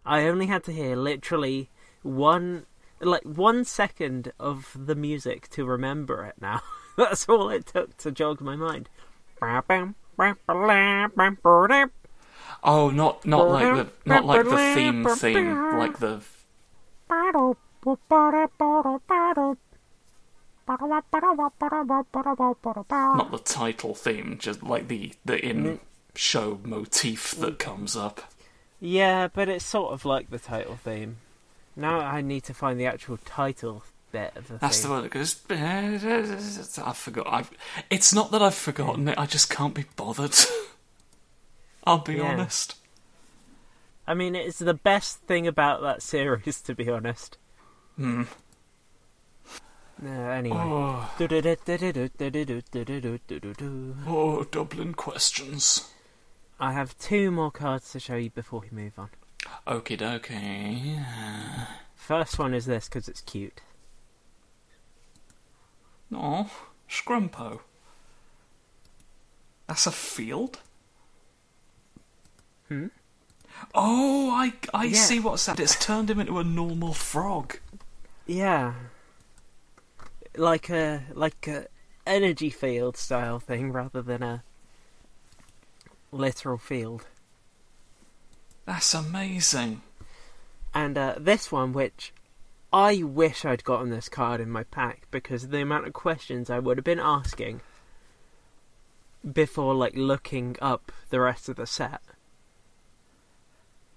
[0.05, 1.71] I only had to hear literally
[2.03, 2.67] one
[3.01, 6.35] like one second of the music to remember it.
[6.41, 6.61] Now
[6.97, 8.89] that's all it took to jog my mind.
[12.65, 16.21] Oh, not not like the not like the theme theme, like the
[20.81, 21.11] not
[23.31, 25.81] the title theme, just like the the in
[26.15, 28.33] show motif that comes up.
[28.81, 31.19] Yeah, but it's sort of like the title theme.
[31.77, 34.89] Now I need to find the actual title bit of the That's theme.
[34.91, 36.79] the one that goes.
[36.79, 37.27] I forgot.
[37.29, 37.51] I've,
[37.91, 39.19] it's not that I've forgotten it.
[39.19, 40.35] I just can't be bothered.
[41.85, 42.33] I'll be Yeah.
[42.33, 42.77] honest.
[44.07, 47.39] I mean, it's the best thing about that series, to be honest.
[47.97, 48.25] Hmm.
[50.05, 50.57] Uh, anyway.
[50.59, 51.11] Oh,
[54.07, 55.91] oh, Dublin questions.
[56.59, 59.11] I have two more cards to show you before we move on.
[59.67, 61.05] Okie dokie.
[61.95, 63.61] First one is this because it's cute.
[66.13, 66.51] Oh,
[66.89, 67.61] Scrumpo.
[69.69, 70.61] That's a field?
[72.69, 72.87] Hmm?
[73.75, 74.99] Oh, I I Yeah.
[74.99, 75.61] see what's that.
[75.61, 77.59] It's turned him into a normal frog.
[78.27, 78.75] Yeah,
[80.37, 81.67] like a like a
[82.07, 84.43] energy field style thing rather than a
[86.11, 87.07] literal field.
[88.67, 89.83] That's amazing.
[90.75, 92.13] And uh, this one, which
[92.73, 96.59] I wish I'd gotten this card in my pack because the amount of questions I
[96.59, 97.61] would have been asking
[99.31, 102.01] before, like looking up the rest of the set.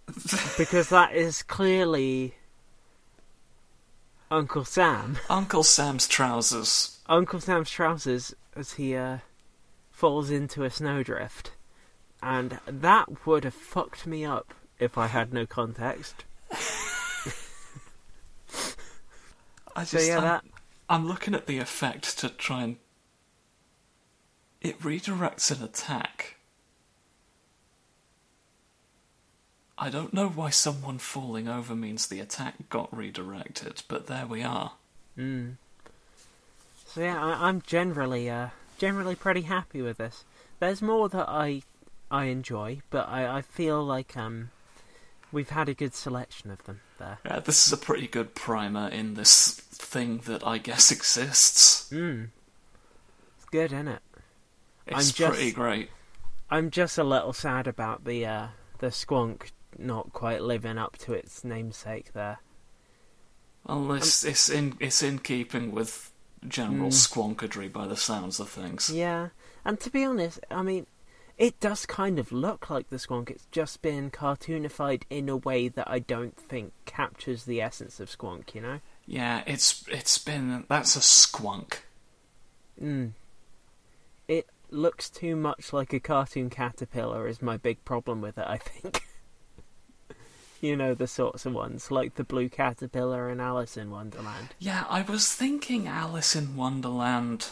[0.57, 2.35] because that is clearly
[4.31, 5.17] Uncle Sam.
[5.29, 6.99] Uncle Sam's trousers.
[7.07, 9.19] Uncle Sam's trousers as he uh,
[9.91, 11.51] falls into a snowdrift.
[12.21, 16.25] And that would have fucked me up if I had no context.
[19.75, 20.45] I just, So yeah, I'm, that
[20.89, 22.77] I'm looking at the effect to try and
[24.61, 26.37] it redirects an attack.
[29.77, 34.41] I don't know why someone falling over means the attack got redirected, but there we
[34.41, 34.73] are.
[35.17, 35.55] Mm.
[36.87, 40.23] So yeah, I, I'm generally uh, generally pretty happy with this.
[40.59, 41.63] There's more that I
[42.09, 44.51] I enjoy, but I, I feel like um
[45.31, 47.17] we've had a good selection of them there.
[47.25, 51.89] Yeah, this is a pretty good primer in this thing that I guess exists.
[51.91, 52.29] Mm.
[53.37, 54.01] It's good, isn't it?
[54.87, 55.89] It's I'm just- pretty great.
[56.49, 58.47] I'm just a little sad about the uh,
[58.77, 62.39] the squonk not quite living up to its namesake there.
[63.65, 66.11] Well, it's, it's in it's in keeping with
[66.47, 67.73] general Mm.
[67.73, 68.91] by the sounds of things.
[68.91, 69.29] Yeah,
[69.63, 70.85] and to be honest, I mean,
[71.37, 73.29] it does kind of look like the squonk.
[73.29, 78.09] It's just been cartoonified in a way that I don't think captures the essence of
[78.09, 78.53] squonk.
[78.53, 78.79] You know?
[79.07, 81.79] Yeah, it's it's been that's a squunk.
[82.81, 83.11] Mm.
[84.27, 87.27] It looks too much like a cartoon caterpillar.
[87.27, 88.45] Is my big problem with it.
[88.47, 89.01] I think.
[90.61, 94.49] you know the sorts of ones like the blue caterpillar and Alice in Wonderland.
[94.59, 97.47] Yeah, I was thinking Alice in Wonderland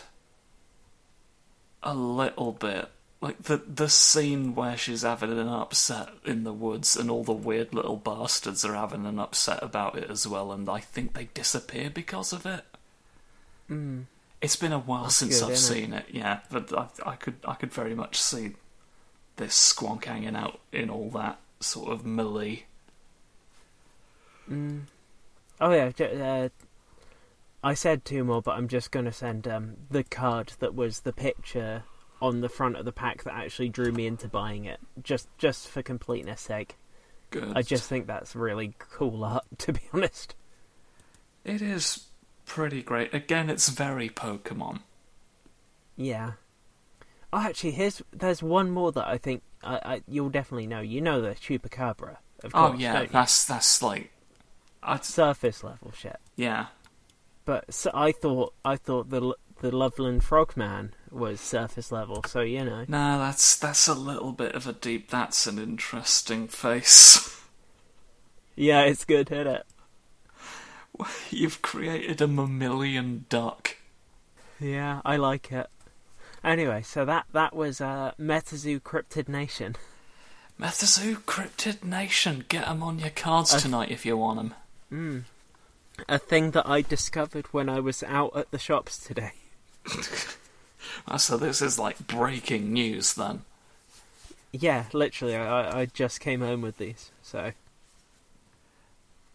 [1.82, 2.90] a little bit.
[3.22, 7.32] Like the the scene where she's having an upset in the woods and all the
[7.32, 11.30] weird little bastards are having an upset about it as well, and I think they
[11.34, 12.66] disappear because of it.
[13.70, 14.06] Mm.
[14.42, 15.80] It's been a while That's since good, I've isn't it?
[15.82, 18.56] seen it, yeah, but I, I could I could very much see
[19.38, 22.66] this squonk hanging out in all that sort of melee.
[24.50, 24.82] Mm.
[25.62, 26.50] Oh yeah, uh,
[27.64, 31.14] I said two more, but I'm just gonna send um, the card that was the
[31.14, 31.84] picture
[32.22, 35.68] on the front of the pack that actually drew me into buying it, just just
[35.68, 36.78] for completeness sake.
[37.32, 37.54] Good.
[37.56, 40.36] I just think that's really cool art, to be honest.
[41.44, 42.06] it is
[42.46, 43.14] pretty great.
[43.14, 44.80] Again, it's very Pokemon.
[45.96, 46.34] Yeah.
[47.32, 50.82] Oh, actually, here's there's one more that I think I, I you'll definitely know.
[50.82, 52.74] You know the Chupacabra, of course.
[52.76, 54.12] Oh yeah, that's that's like,
[54.86, 56.18] I'd, surface level shit.
[56.36, 56.68] yeah.
[57.46, 62.64] But so I thought I thought the the Loveland Frogman was surface level, so you
[62.64, 62.86] know.
[62.88, 65.10] No, that's that's a little bit of a deep.
[65.10, 67.40] That's an interesting face.
[68.56, 69.66] Yeah, it's good, isn't it?
[71.32, 73.78] You've created a mammalian duck.
[74.60, 75.68] Yeah, I like it.
[76.44, 79.76] Anyway, so that that was uh, MetaZoo Cryptid Nation.
[80.62, 84.54] MetaZoo Cryptid Nation, get them on your cards I- tonight if you want 'em.
[84.94, 85.24] Mm.
[86.08, 89.34] A thing that I discovered when I was out at the shops today.
[91.08, 93.44] Ah, so this is like breaking news then.
[94.52, 97.10] Yeah, literally, I, I- I just came home with these.
[97.22, 97.54] So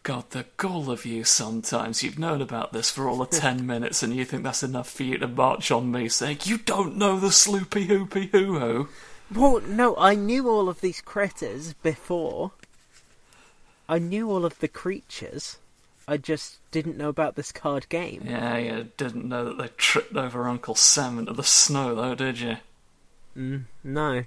[0.02, 2.02] God, the gall of you sometimes.
[2.02, 5.04] You've known about this for all of ten minutes and you think that's enough for
[5.04, 8.88] you to march on me saying, You don't know the Sloopy Hoopy Hoo Hoo.
[9.34, 12.52] Well, no, I knew all of these critters before.
[13.88, 15.58] I knew all of the creatures.
[16.06, 18.22] I just didn't know about this card game.
[18.26, 22.40] Yeah, you didn't know that they tripped over Uncle Sam into the snow though, did
[22.40, 22.56] you?
[23.36, 24.24] Mm, no.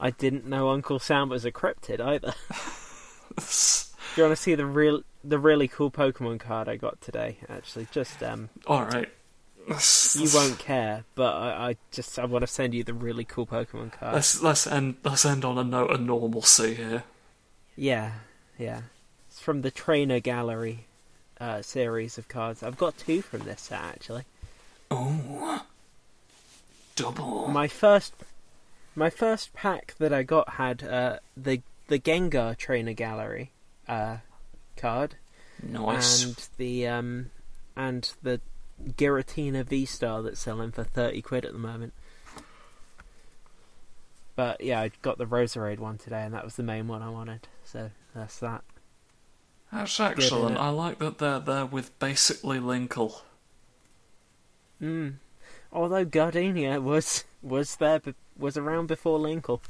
[0.00, 2.34] I didn't know Uncle Sam was a cryptid either.
[4.14, 7.38] Do you want to see the real, the really cool Pokemon card I got today?
[7.48, 9.08] Actually, just um, Alright.
[9.68, 13.46] you won't care, but I, I just I want to send you the really cool
[13.46, 14.14] Pokemon card.
[14.14, 17.04] Let's let's end let's end on a note of normalcy here.
[17.76, 18.12] Yeah,
[18.62, 18.82] yeah.
[19.28, 20.86] It's from the Trainer Gallery
[21.40, 22.62] uh, series of cards.
[22.62, 24.24] I've got two from this set actually.
[24.90, 25.66] Oh,
[26.96, 27.48] double.
[27.48, 28.14] My first,
[28.94, 33.50] my first pack that I got had uh, the the Gengar Trainer Gallery
[33.88, 34.18] uh,
[34.76, 35.16] card
[35.62, 36.24] nice.
[36.24, 37.30] and the um
[37.76, 38.40] and the
[38.86, 41.94] Giratina V Star that's selling for thirty quid at the moment.
[44.34, 47.10] But yeah, I got the Roserade one today, and that was the main one I
[47.10, 47.48] wanted.
[47.64, 48.62] So that's that.
[49.72, 50.58] That's excellent.
[50.58, 53.20] I like that they're there with basically Linkle.
[54.80, 55.14] Mm.
[55.72, 58.00] Although Gardenia was was there
[58.36, 59.60] was around before Linkle.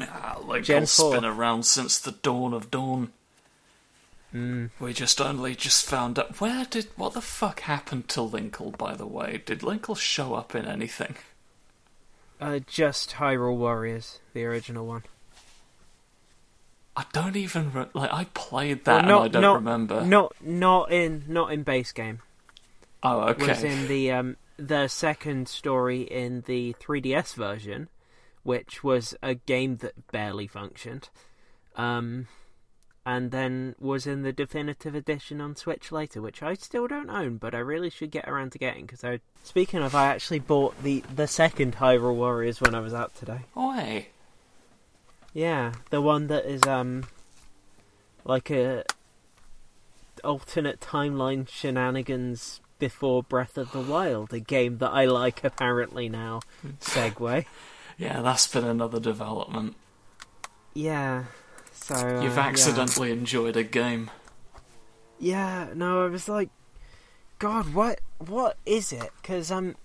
[0.00, 1.14] Ah, Linkle's 4.
[1.14, 3.12] been around since the dawn of dawn.
[4.34, 4.70] Mm.
[4.78, 8.94] We just only just found out where did what the fuck happened to Linkle, by
[8.94, 9.42] the way?
[9.44, 11.16] Did Linkle show up in anything?
[12.40, 15.02] Uh, just Hyrule Warriors, the original one.
[16.96, 18.12] I don't even re- like.
[18.12, 20.04] I played that Well, and I don't not, remember.
[20.04, 22.20] Not not in not in base game.
[23.02, 23.48] oh, okay.
[23.48, 27.88] Was in the um the second story in the 3DS version,
[28.42, 31.08] which was a game that barely functioned.
[31.76, 32.26] Um,
[33.06, 37.38] and then was in the definitive edition on Switch later, which I still don't own,
[37.38, 38.84] but I really should get around to getting.
[38.84, 42.92] Because I, speaking of, I actually bought the the second Hyrule Warriors when I was
[42.92, 43.40] out today.
[43.56, 44.08] Oi.
[45.32, 47.04] Yeah, the one that is um
[48.24, 48.84] like a
[50.24, 56.40] alternate timeline shenanigans before Breath of the Wild, a game that I like apparently now.
[56.80, 57.44] Segue.
[57.98, 59.76] Yeah, that's been another development.
[60.72, 61.24] Yeah.
[61.70, 62.46] So uh, You've yeah.
[62.46, 64.10] accidentally enjoyed a game.
[65.18, 66.48] Yeah, no, I was like,
[67.38, 69.10] God, what, what is it?
[69.20, 69.76] Because um,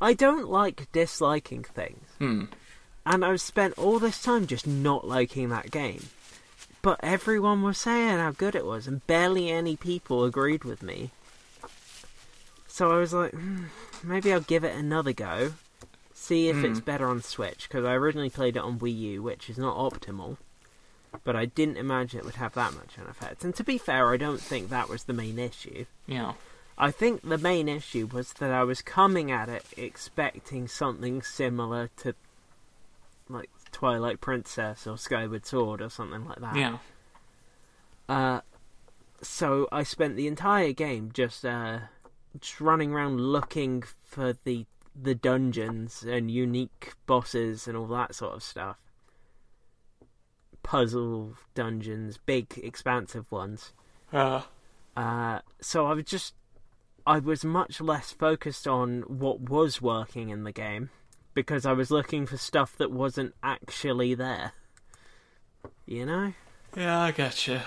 [0.00, 2.46] I don't like disliking things, Hmm.
[3.06, 6.06] And I've spent all this time just not liking that game.
[6.82, 11.10] But everyone was saying how good it was, and barely any people agreed with me.
[12.66, 13.64] So I was like, hmm,
[14.02, 15.52] maybe I'll give it another go,
[16.14, 16.84] see if it's Hmm.
[16.84, 17.68] better on Switch.
[17.68, 20.38] Because I originally played it on Wii U, which is not optimal.
[21.24, 23.44] But I didn't imagine it would have that much of an effect.
[23.44, 25.84] And to be fair, I don't think that was the main issue.
[26.06, 26.34] Yeah.
[26.78, 31.90] I think the main issue was that I was coming at it expecting something similar
[31.98, 32.14] to,
[33.30, 36.56] like, Twilight Princess or Skyward Sword or something like that.
[36.56, 36.78] Yeah.
[38.08, 38.40] Uh,
[39.22, 41.78] so I spent the entire game just uh,
[42.38, 44.66] just running around looking for the
[45.00, 48.76] the dungeons and unique bosses and all that sort of stuff.
[50.62, 53.72] Puzzle dungeons, big expansive ones.
[54.12, 54.42] Uh,
[54.96, 56.34] Uh, so I was just,
[57.06, 60.90] I was much less focused on what was working in the game
[61.34, 64.52] because I was looking for stuff that wasn't actually there.
[65.86, 66.32] You know.
[66.76, 67.12] yeah, I
[67.46, 67.60] you.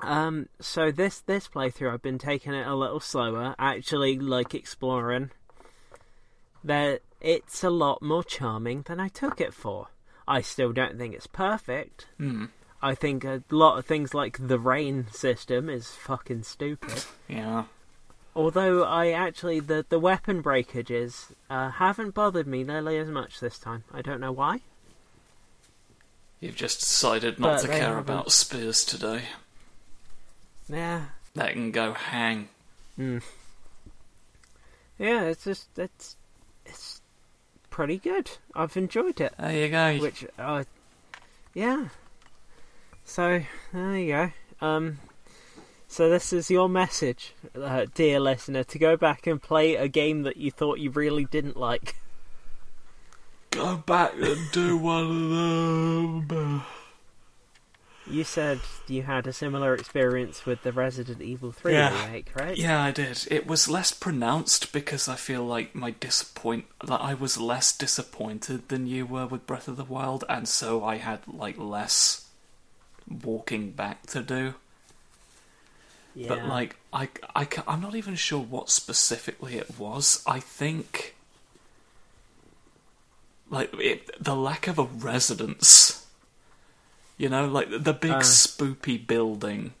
[0.00, 0.48] Um.
[0.60, 3.54] So this this playthrough, I've been taking it a little slower.
[3.58, 5.30] Actually, like exploring.
[6.62, 9.88] That it's a lot more charming than I took it for.
[10.28, 12.06] I still don't think it's perfect.
[12.18, 12.46] Hmm.
[12.82, 17.04] I think a lot of things like the rain system is fucking stupid.
[17.28, 17.64] Yeah.
[18.36, 23.58] Although I actually the the weapon breakages uh, haven't bothered me nearly as much this
[23.58, 23.84] time.
[23.92, 24.60] I don't know why.
[26.38, 27.98] You've just decided not But to care haven't.
[28.00, 29.22] about spears today.
[30.68, 32.48] Yeah, That can go hang.
[32.98, 33.20] yeah.
[34.98, 36.16] It's just it's
[36.66, 37.00] it's
[37.70, 38.30] pretty good.
[38.54, 39.32] I've enjoyed it.
[39.38, 39.96] There you go.
[39.96, 40.64] Which uh,
[41.54, 41.88] yeah.
[43.06, 44.12] So there you
[44.60, 44.66] go.
[44.66, 44.98] Um.
[45.96, 50.24] So this is your message, uh, dear listener, to go back and play a game
[50.24, 51.96] that you thought you really didn't like.
[53.50, 55.32] Go back and do one
[56.20, 56.64] of them.
[58.06, 62.04] You said you had a similar experience with the Resident Evil 3 Yeah.
[62.04, 62.58] remake, right?
[62.58, 63.26] Yeah, I did.
[63.30, 68.68] It was less pronounced because I feel like my disappoint that I was less disappointed
[68.68, 72.28] than you were with Breath of the Wild, and so I had like less
[73.08, 74.56] walking back to do.
[76.16, 76.28] Yeah.
[76.28, 80.22] But like, I, I, I'm not even sure what specifically it was.
[80.26, 81.14] I think,
[83.50, 86.06] like, it, the lack of a residence.
[87.18, 88.20] You know, like the big Uh.
[88.20, 89.74] spoopy building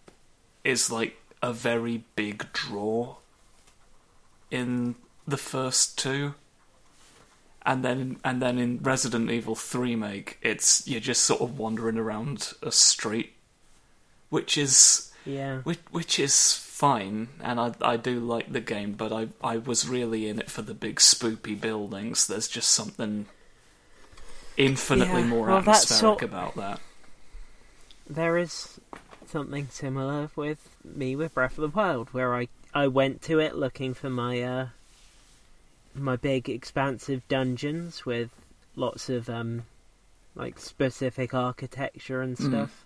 [0.62, 3.16] is like a very big draw
[4.50, 4.94] in
[5.26, 6.34] the first two.
[7.64, 11.98] And then, and then in Resident Evil Three, make it's you're just sort of wandering
[11.98, 13.32] around a street,
[14.28, 15.58] which is yeah.
[15.60, 19.88] which, which is fine, and I I do like the game, but I I was
[19.88, 22.26] really in it for the big spoopy buildings.
[22.26, 23.26] There's just something
[24.56, 26.80] infinitely Yeah, more well, atmospheric sort- about that.
[28.08, 28.80] There is
[29.26, 33.56] something similar with me with Breath of the Wild, where I, I went to it
[33.56, 34.68] looking for my uh,
[35.94, 38.30] my big expansive dungeons with
[38.76, 39.64] lots of um
[40.34, 42.46] like specific architecture and Mm.
[42.48, 42.84] stuff.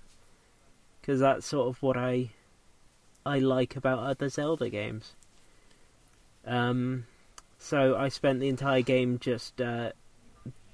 [1.00, 2.30] Because that's sort of what I
[3.24, 5.14] I like about other Zelda games.
[6.46, 7.06] Um,
[7.58, 9.92] so I spent the entire game just uh,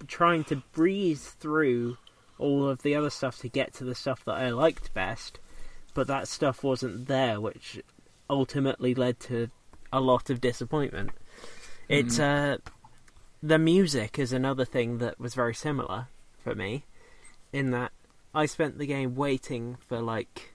[0.07, 1.99] trying to breeze through
[2.39, 5.39] all of the other stuff to get to the stuff that I liked best,
[5.95, 7.83] but that stuff wasn't there, which
[8.29, 9.51] ultimately led to
[9.93, 11.11] a lot of disappointment.
[11.89, 12.59] It's uh,
[13.43, 16.09] the music is another thing that was very similar
[16.43, 16.85] for me,
[17.53, 17.93] in that
[18.37, 20.55] I spent the game waiting for like,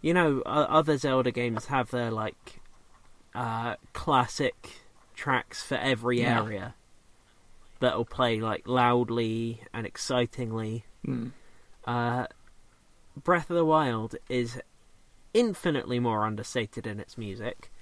[0.00, 2.60] you know, other Zelda games have their like
[3.34, 4.80] uh, classic
[5.14, 6.40] tracks for every Yeah.
[6.42, 6.74] area
[7.80, 11.32] that'll play like loudly and excitingly Mm.
[11.86, 12.26] uh,
[13.24, 14.60] Breath of the Wild is
[15.34, 17.72] infinitely more understated in its music.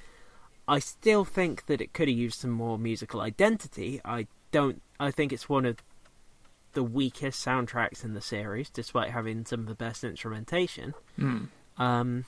[0.66, 4.00] I still think that it could have used some more musical identity.
[4.04, 4.82] I don't.
[5.00, 5.76] I think it's one of
[6.78, 10.94] the weakest soundtracks in the series, despite having some of the best instrumentation.
[11.18, 11.48] Mm.
[11.76, 12.24] Um,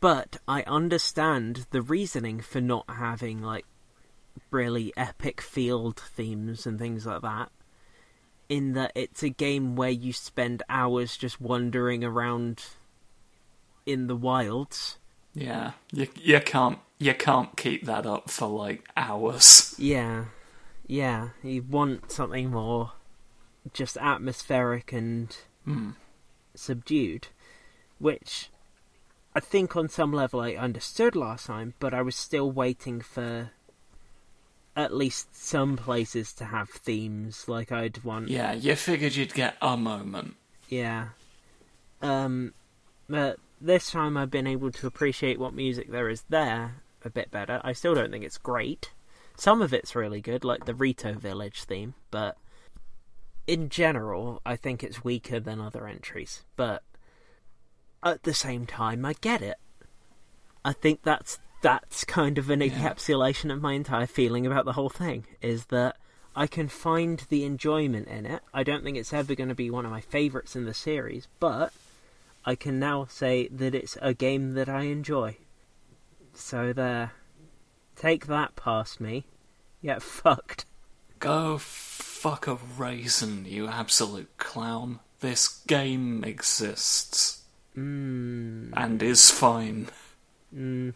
[0.00, 3.64] but I understand the reasoning for not having like
[4.52, 7.50] really epic field themes and things like that.
[8.48, 12.62] In that it's a game where you spend hours just wandering around
[13.86, 14.98] in the wilds.
[15.34, 19.74] Yeah, you you can't you can't keep that up for like hours.
[19.78, 20.26] Yeah,
[20.86, 22.92] yeah, you want something more
[23.72, 25.90] just atmospheric and Hmm.
[26.54, 27.28] subdued,
[27.98, 28.48] which
[29.34, 33.50] I think on some level I understood last time, but I was still waiting for
[34.74, 38.28] at least some places to have themes like I'd want.
[38.28, 40.36] Yeah, you figured you'd get a moment.
[40.68, 41.08] Yeah.
[42.00, 42.54] Um,
[43.08, 47.30] but this time I've been able to appreciate what music there is there a bit
[47.30, 47.60] better.
[47.62, 48.90] I still don't think it's great.
[49.36, 52.36] Some of it's really good, like the Rito Village theme, but
[53.46, 56.44] in general, I think it's weaker than other entries.
[56.56, 56.82] But
[58.02, 59.56] at the same time, I get it.
[60.64, 62.68] I think that's that's kind of an Yeah.
[62.68, 65.26] encapsulation of my entire feeling about the whole thing.
[65.42, 65.96] Is that
[66.34, 68.42] I can find the enjoyment in it.
[68.54, 71.28] I don't think it's ever going to be one of my favourites in the series,
[71.40, 71.72] but
[72.44, 75.36] I can now say that it's a game that I enjoy.
[76.32, 77.12] So there.
[77.96, 79.26] Take that past me.
[79.82, 80.64] Get fucked.
[81.20, 85.00] Go fuck a raisin, you absolute clown.
[85.20, 87.42] This game exists
[87.76, 88.72] Mmm.
[88.74, 89.88] and is fine.
[90.54, 90.94] Mm.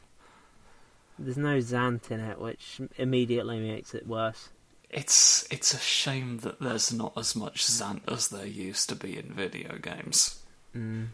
[1.19, 4.49] There's no Zant in it, which immediately makes it worse.
[4.91, 9.19] It's it's a shame that there's not as much Zant as there used to be
[9.19, 10.41] in video games.
[10.75, 11.09] Mm.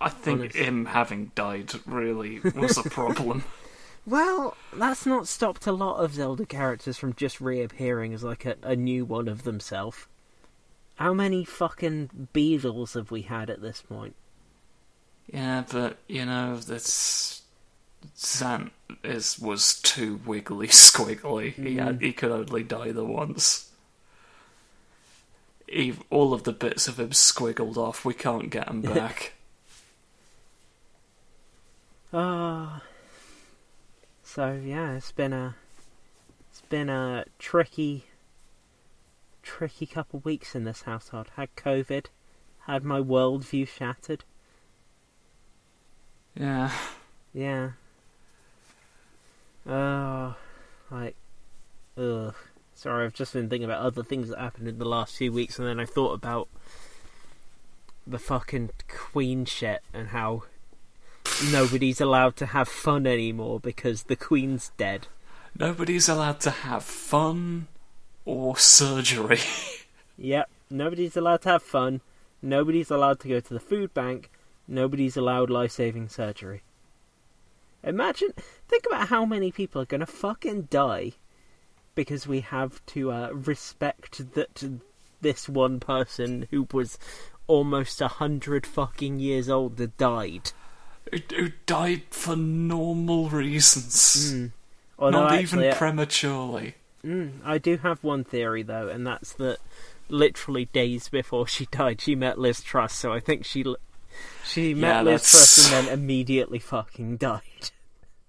[0.00, 3.44] I think him having died really was a problem.
[4.08, 8.56] Well, that's not stopped a lot of Zelda characters from just reappearing as like a,
[8.62, 10.06] a new one of themselves.
[10.94, 14.14] How many fucking Beatles have we had at this point?
[15.30, 17.42] yeah, but you know that's
[18.16, 18.70] Zant
[19.04, 21.52] is was too wiggly squiggly.
[21.52, 23.70] He had, he could only die the once.
[25.66, 28.06] He, all of the bits of him squiggled off.
[28.06, 29.34] We can't get him back.
[32.10, 32.80] Ah.
[34.38, 35.56] So yeah, it's been a
[36.48, 38.04] it's been a tricky
[39.42, 41.26] tricky couple weeks in this household.
[41.34, 42.06] Had COVID,
[42.68, 44.22] had my worldview shattered.
[46.36, 46.70] yeah.
[47.34, 47.70] Yeah.
[49.66, 50.36] Oh,
[50.88, 51.16] like,
[51.96, 52.36] ugh.
[52.76, 55.58] Sorry, I've just been thinking about other things that happened in the last few weeks,
[55.58, 56.46] and then I thought about
[58.06, 60.44] the fucking Queen shit and how
[61.52, 65.06] nobody's allowed to have fun anymore because the Queen's dead.
[65.58, 67.68] Nobody's allowed to have fun
[68.24, 69.40] or surgery.
[70.20, 72.00] Yep, nobody's allowed to have fun.
[72.42, 74.30] Nobody's allowed to go to the food bank.
[74.66, 76.62] Nobody's allowed life saving surgery.
[77.84, 78.30] Imagine,
[78.66, 81.12] think about how many people are gonna fucking die
[81.94, 84.80] because we have to uh, respect that
[85.20, 86.98] this one person who was
[87.46, 90.50] almost a hundred fucking years old that died.
[91.10, 94.32] Who, who died for normal reasons.
[94.32, 94.52] Mm.
[94.98, 96.74] Although Not actually, even prematurely.
[97.04, 99.58] Mm, I do have one theory though, and that's that
[100.08, 102.94] literally days before she died, she met Liz Truss.
[102.94, 103.64] So I think she
[104.44, 107.70] she met Yeah, Liz Truss and then immediately fucking died.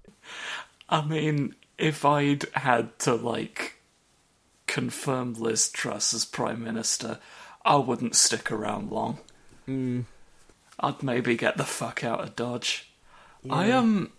[0.89, 3.75] I mean, if I'd had to, like,
[4.67, 7.19] confirm Liz Truss as Prime Minister,
[7.63, 9.19] I wouldn't stick around long.
[9.67, 10.05] Mm,
[10.79, 12.89] I'd maybe get the fuck out of Dodge.
[13.49, 13.79] I yeah.
[13.79, 14.11] am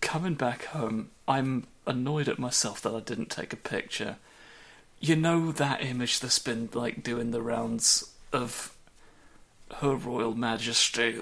[0.00, 1.10] coming back home.
[1.26, 4.16] I'm annoyed at myself that I didn't take a picture.
[5.00, 8.74] You know that image that's been like doing the rounds of
[9.76, 11.20] Her Royal Majesty,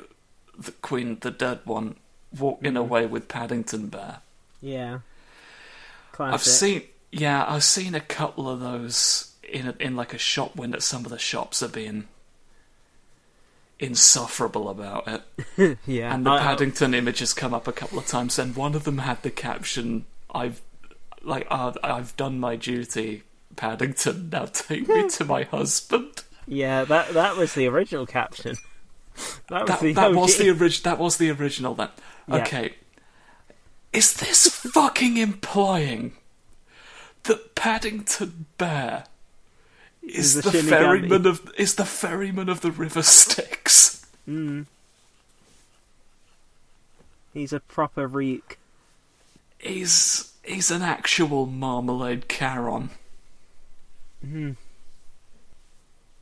[0.59, 1.97] the Queen, the dead one,
[2.37, 2.79] walking mm.
[2.81, 4.19] away with Paddington Bear.
[4.61, 5.01] yeah.
[6.13, 6.35] Classic.
[6.35, 6.83] I've seen,
[7.13, 10.79] yeah, I've seen a couple of those in a, in like a shop window.
[10.79, 12.09] Some of the shops are being
[13.81, 15.79] insufferable about it.
[15.87, 18.99] yeah, And the Paddington images come up a couple of times, and one of them
[18.99, 20.05] had the caption,
[20.35, 20.61] "I've
[21.23, 23.23] like uh, I've done my duty,
[23.57, 24.31] Paddington.
[24.31, 28.57] Now take me to my husband." yeah, that that was the original caption.
[29.49, 31.75] That was That, the that was the orig- That was the original.
[31.75, 31.89] Then,
[32.29, 32.37] Yeah.
[32.37, 32.75] okay,
[33.93, 36.13] is this fucking implying
[37.25, 39.05] that Paddington Bear
[40.03, 43.59] is Is the, the ferryman of is the ferryman of the River Styx?
[44.29, 44.67] Mm.
[47.33, 48.59] He's a proper reek.
[49.59, 52.91] He's he's an actual marmalade Charon.
[54.25, 54.57] Mm.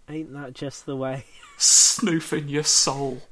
[0.08, 1.24] Ain't that just the way?
[1.58, 3.22] snoofing your soul.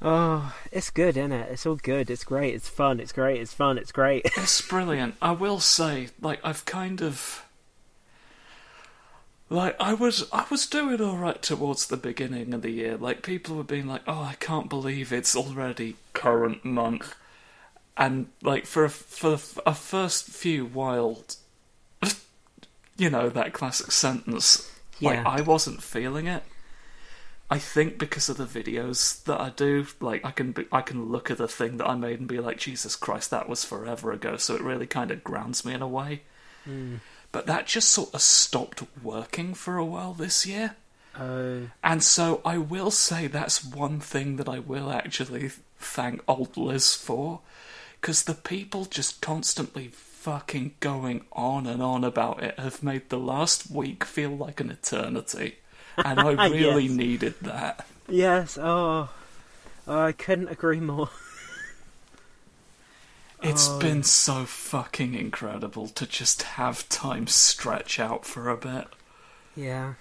[0.00, 1.50] Oh, it's good, isn't it?
[1.50, 2.08] It's all good.
[2.08, 2.54] It's great.
[2.54, 3.00] It's fun.
[3.00, 3.40] It's great.
[3.40, 3.78] It's fun.
[3.78, 4.26] It's great.
[4.36, 5.16] It's brilliant.
[5.20, 7.44] I will say, like I've kind of
[9.50, 12.96] like I was I was doing all right towards the beginning of the year.
[12.96, 17.14] Like people were being like, "Oh, I can't believe it's already current month,"
[17.96, 21.36] and like for a, for a first few wild
[22.96, 24.70] you know, that classic sentence.
[25.00, 25.28] Like, Yeah.
[25.28, 26.42] I wasn't feeling it.
[27.50, 31.06] I think because of the videos that I do, like I can be, I can
[31.06, 34.12] look at the thing that I made and be like, Jesus Christ, that was forever
[34.12, 34.36] ago.
[34.36, 36.22] So it really kind of grounds me in a way.
[36.64, 36.96] Hmm.
[37.32, 40.76] But that just sort of stopped working for a while this year.
[41.18, 46.56] Oh, And so I will say that's one thing that I will actually thank old
[46.56, 47.40] Liz for.
[48.00, 53.18] Because the people just constantly fucking going on and on about it have made the
[53.18, 55.56] last week feel like an eternity.
[55.96, 56.92] And I really Yes.
[56.92, 57.86] needed that.
[58.08, 58.56] yes.
[58.60, 59.10] Oh,
[59.86, 61.10] I couldn't agree more.
[63.42, 63.78] It's Oh.
[63.78, 68.88] been so fucking incredible to just have time stretch out for a bit.
[69.54, 69.94] Yeah.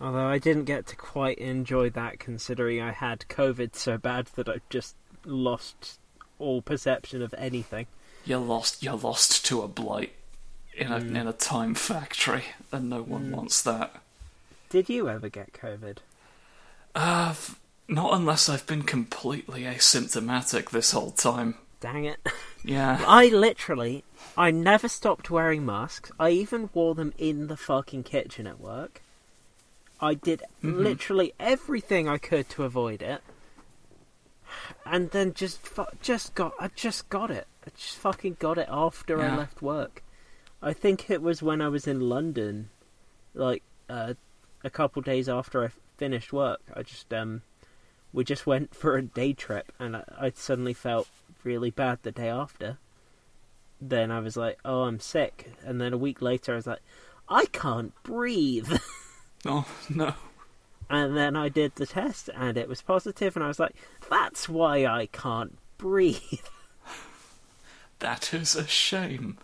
[0.00, 4.48] Although I didn't get to quite enjoy that considering I had COVID so bad that
[4.48, 5.98] I just lost
[6.38, 7.86] all perception of anything.
[8.24, 8.82] You're lost.
[8.82, 10.14] You're lost to a blight
[10.74, 11.16] in a Mm.
[11.20, 14.02] in a time factory, and no one wants that.
[14.70, 15.98] Did you ever get COVID?
[16.94, 17.34] Uh,
[17.88, 21.56] not unless I've been completely asymptomatic this whole time.
[21.82, 22.18] Dang it.
[22.64, 23.02] Yeah.
[23.08, 24.04] I literally,
[24.36, 26.12] I never stopped wearing masks.
[26.16, 29.02] I even wore them in the fucking kitchen at work.
[30.00, 33.20] I did literally everything I could to avoid it.
[34.86, 35.58] And then just
[36.00, 37.48] just got I just got it.
[37.66, 40.04] I just fucking got it after I left work.
[40.62, 42.70] I think it was when I was in London
[43.34, 44.14] like uh,
[44.62, 46.60] a couple days after I finished work.
[46.72, 47.42] I just um
[48.12, 51.08] we just went for a day trip and I, I suddenly felt
[51.44, 52.78] really bad the day after.
[53.80, 56.82] Then I was like, "Oh, I'm sick." And then a week later I was like,
[57.28, 58.72] "I can't breathe."
[59.44, 60.14] Oh no.
[60.88, 63.74] And then I did the test and it was positive and I was like,
[64.08, 66.46] "That's why I can't breathe."
[67.98, 69.38] That is a shame.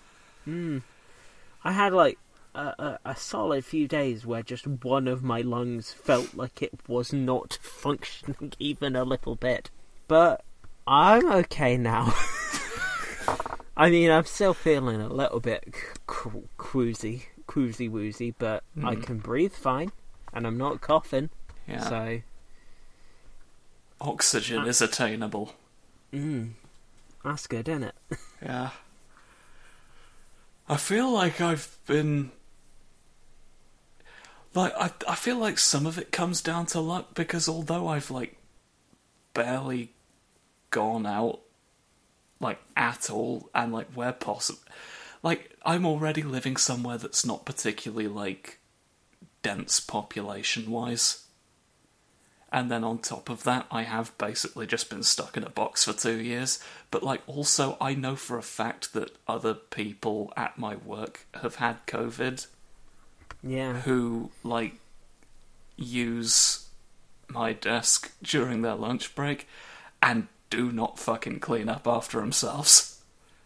[0.45, 0.79] Hmm.
[1.63, 2.19] I had like
[2.57, 6.73] a, a, a solid few days where just one of my lungs felt like it
[6.89, 9.71] was not functioning even a little bit.
[10.09, 10.43] But
[10.91, 12.15] I'm okay now.
[13.77, 15.75] I mean, I'm still feeling a little bit
[16.07, 19.03] qu- quoozy, quoozy woozy, but I Mm.
[19.03, 19.93] can breathe fine,
[20.33, 21.29] and I'm not coughing.
[21.67, 21.81] Yeah.
[21.89, 22.21] So,
[24.01, 25.53] Oxygen is attainable.
[26.13, 26.53] mm,
[27.25, 27.95] that's good, isn't it?
[28.43, 28.71] Yeah.
[30.71, 32.31] I feel like I've been.
[34.55, 38.11] Like, I, I feel like some of it comes down to luck because although I've,
[38.11, 38.37] like,
[39.35, 39.93] barely
[40.71, 41.41] gone out,
[42.41, 44.61] like, at all, and, like, where possible.
[45.23, 48.59] Like, I'm already living somewhere that's not particularly, like,
[49.43, 51.25] dense population wise.
[52.51, 55.85] And then on top of that, I have basically just been stuck in a box
[55.85, 56.63] for two years.
[56.91, 61.57] But, like, also, I know for a fact that other people at my work have
[61.57, 62.47] had COVID
[63.43, 63.81] Yeah.
[63.81, 64.81] who, like,
[65.77, 66.69] use
[67.29, 69.47] my desk during their lunch break
[70.01, 73.01] and do not fucking clean up after themselves.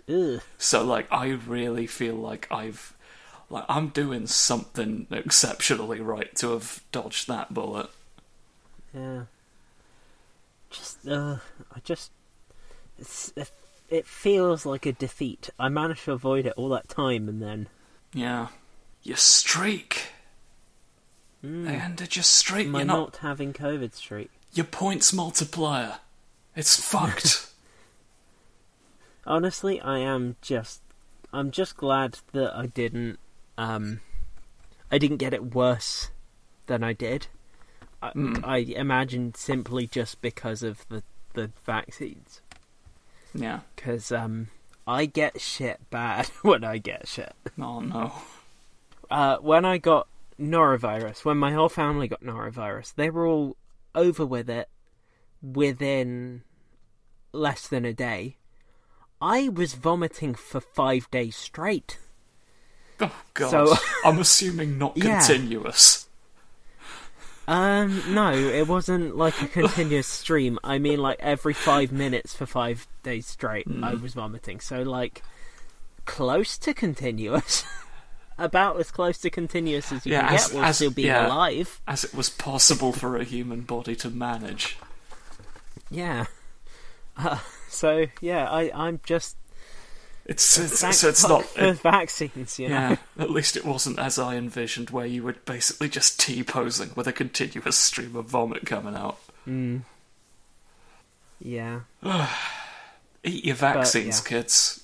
[0.09, 0.41] Ugh.
[0.59, 2.95] So, like, I really feel like I've.
[3.51, 7.91] Like, I'm doing something exceptionally right to have dodged that bullet.
[8.95, 9.25] Yeah.
[10.71, 11.37] Just, uh,
[11.75, 12.13] I just,
[12.99, 13.51] it's, it,
[13.91, 15.51] it feels like a defeat.
[15.59, 17.69] I managed to avoid it all that time, and then,
[18.15, 18.49] Yeah.
[19.03, 20.07] Your streak.
[21.45, 22.69] mm, They ended your streak.
[22.69, 22.99] my You're not.
[22.99, 24.31] not having COVID streak.
[24.55, 25.99] Your points multiplier.
[26.55, 27.49] It's fucked.
[29.27, 30.81] Honestly, I am just,
[31.33, 33.19] I'm just glad that I didn't,
[33.57, 34.01] um,
[34.91, 36.11] I didn't get it worse
[36.67, 37.29] than I did.
[38.03, 38.45] I, Mm.
[38.45, 41.03] I imagine simply just because of the
[41.35, 42.41] the vaccines.
[43.33, 43.61] yeah.
[43.77, 44.49] Because um,
[44.87, 47.33] I get shit bad when I get shit.
[47.59, 48.13] Oh no.
[49.11, 53.57] uh, when I got norovirus, when my whole family got norovirus, they were all
[53.95, 54.69] over with it
[55.43, 56.43] within
[57.33, 58.37] less than a day.
[59.21, 61.99] I was vomiting for five days straight.
[63.01, 63.51] Oh god.
[63.51, 63.75] So-
[64.05, 65.19] I'm assuming not Yeah.
[65.19, 66.09] continuous.
[67.49, 70.59] Um, no, it wasn't like a continuous stream.
[70.63, 74.61] I mean, like every five minutes for five days straight, I was vomiting.
[74.61, 75.23] So, like,
[76.05, 77.65] close to continuous.
[78.39, 81.09] About as close to continuous as you Yeah, can as- get while as- still being
[81.09, 81.27] yeah.
[81.27, 81.81] alive.
[81.87, 84.79] As it was possible for a human body to manage.
[85.93, 86.27] Yeah.
[87.17, 87.39] Uh,
[87.69, 89.37] so yeah, I I'm just
[90.25, 91.45] It's, it's thank so it's not.
[91.45, 92.75] for vaccines, you know.
[92.75, 96.91] yeah, at least it wasn't as I envisioned, where you were basically just T posing
[96.97, 99.19] with a continuous stream of vomit coming out.
[99.47, 99.83] Mm.
[101.41, 101.81] Yeah,
[103.25, 104.29] Eat your vaccines, yeah.
[104.29, 104.81] kids.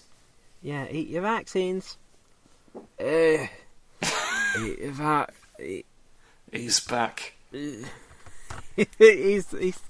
[0.63, 0.87] yeah.
[0.91, 1.97] Eat your vaccines.
[3.01, 3.47] Uh,
[4.55, 5.31] that
[6.53, 7.35] He's back.
[8.99, 9.81] he's he's.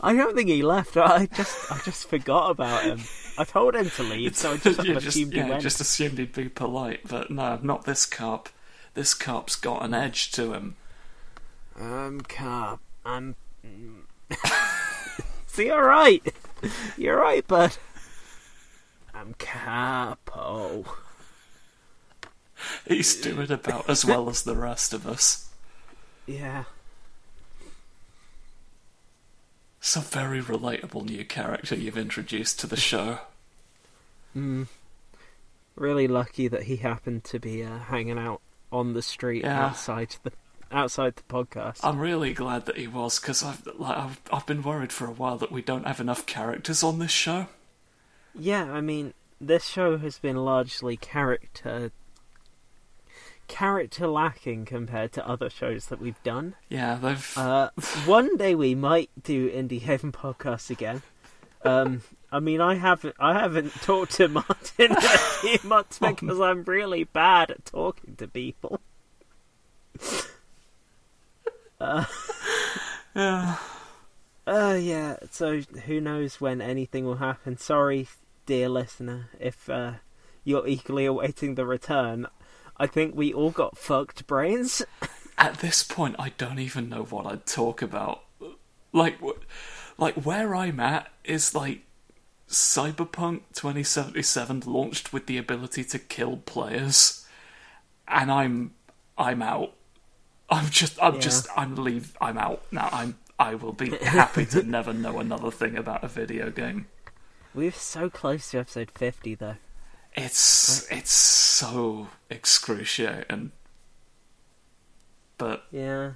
[0.00, 0.96] I don't think he left.
[0.96, 3.00] I just I just forgot about him.
[3.38, 5.62] I told him to leave, so I just assumed just, he yeah, went.
[5.62, 8.48] just assumed he'd be polite, but no, not this cop.
[8.94, 10.76] This cop's got an edge to him.
[11.78, 12.78] Um, car.
[13.04, 13.34] I'm.
[15.46, 16.22] See, you're right.
[16.96, 17.76] You're right, bud.
[19.14, 20.86] I'm Carpo.
[22.86, 25.48] He's doing about as well as the rest of us.
[26.26, 26.64] Yeah.
[29.84, 33.18] It's a very relatable new character you've introduced to the show.
[34.34, 34.66] Mm.
[35.76, 38.40] Really lucky that he happened to be uh, hanging out
[38.72, 39.66] on the street Yeah.
[39.66, 40.32] outside the
[40.72, 41.80] outside the podcast.
[41.82, 45.12] I'm really glad that he was because I've like I've, I've been worried for a
[45.12, 47.48] while that we don't have enough characters on this show.
[48.34, 51.92] Yeah, I mean, this show has been largely character
[53.48, 56.54] character lacking compared to other shows that we've done.
[56.68, 57.70] Yeah, they've Uh,
[58.06, 61.02] one day we might do Indie Haven podcast again.
[61.64, 66.40] Um, I mean, I haven't I haven't talked to Martin in a few months because
[66.40, 68.80] I'm really bad at talking to people.
[73.14, 73.56] yeah.
[74.46, 75.16] Uh, yeah.
[75.30, 77.56] So who knows when anything will happen?
[77.56, 78.08] Sorry,
[78.46, 79.92] dear listener, if uh,
[80.44, 82.26] you're eagerly awaiting the return.
[82.76, 84.82] I think we all got fucked brains.
[85.38, 88.22] At this point, I don't even know what I'd talk about.
[88.92, 89.18] Like,
[89.98, 91.80] like where I'm at is like
[92.48, 97.26] Cyberpunk 2077 launched with the ability to kill players,
[98.06, 98.74] and I'm
[99.18, 99.72] I'm out.
[100.48, 101.20] I'm just I'm Yeah.
[101.20, 102.88] just I'm leave I'm out now.
[102.92, 106.86] I'm I will be happy to never know another thing about a video game.
[107.54, 109.56] We're so close to episode fifty, though.
[110.14, 113.52] It's it's so excruciating.
[115.38, 116.12] But Yeah,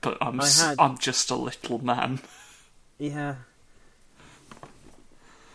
[0.00, 2.20] but I'm had- I'm just a little man.
[2.98, 3.36] yeah.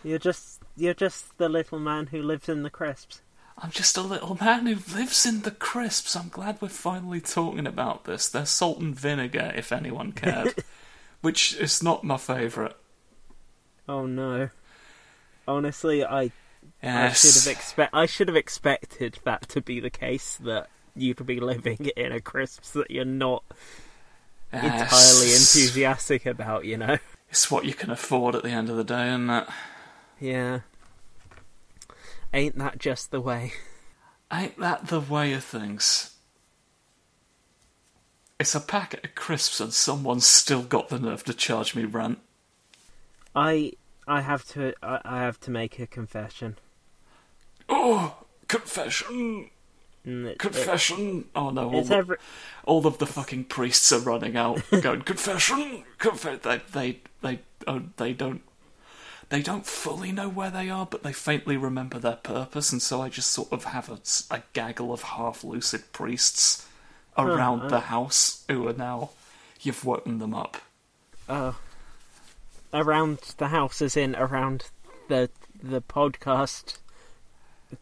[0.02, 3.20] You're just you're just the little man who lives in the crisps.
[3.56, 6.16] I'm just a little man who lives in the crisps.
[6.16, 8.28] I'm glad we're finally talking about this.
[8.28, 10.64] They're salt and vinegar, if anyone cared.
[11.20, 12.74] Which is not my favourite.
[13.88, 14.50] Oh no.
[15.46, 16.32] Honestly, I
[16.84, 21.24] I should have expect I should have expected that to be the case that you'd
[21.26, 23.44] be living in a crisps that you're not
[24.52, 26.98] entirely enthusiastic about, you know.
[27.30, 29.48] It's what you can afford at the end of the day, isn't it?
[30.20, 30.60] Yeah.
[32.32, 33.52] Ain't that just the way?
[34.32, 36.14] Ain't that the way of things?
[38.38, 42.18] It's a packet of crisps and someone's still got the nerve to charge me rent.
[43.34, 43.72] I
[44.06, 46.56] I have to I, I have to make a confession.
[47.68, 48.16] Oh,
[48.48, 49.50] confession,
[50.06, 51.24] Mm, it- confession.
[51.34, 52.16] oh no, all the, every
[52.64, 56.40] all of the fucking priests are running out, going confession, confession.
[56.42, 58.42] They they they oh, they don't
[59.30, 63.00] they don't fully know where they are, but they faintly remember their purpose, and so
[63.00, 63.88] I just sort of have
[64.30, 66.66] a gaggle of half lucid priests
[67.16, 67.68] around uh.
[67.68, 69.10] the house who are now
[69.62, 70.58] you've woken them up.
[71.30, 71.56] oh
[72.74, 74.64] around the house as in around
[75.08, 75.30] the
[75.62, 76.76] the podcast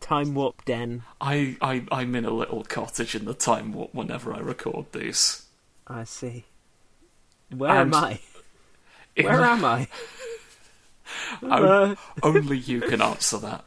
[0.01, 1.03] time warp den.
[1.21, 5.47] I, I I'm in a little cottage in the time warp whenever I record these.
[5.87, 6.45] I see.
[7.55, 8.21] Where am I?
[9.17, 9.89] Where am I?
[11.43, 13.65] O- Uh, only you can answer that.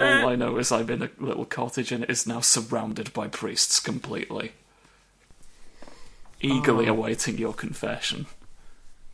[0.00, 3.28] All I know is I'm in a little cottage and it is now surrounded by
[3.28, 4.52] priests completely.
[6.40, 6.92] Eagerly Oh.
[6.92, 8.26] awaiting your confession,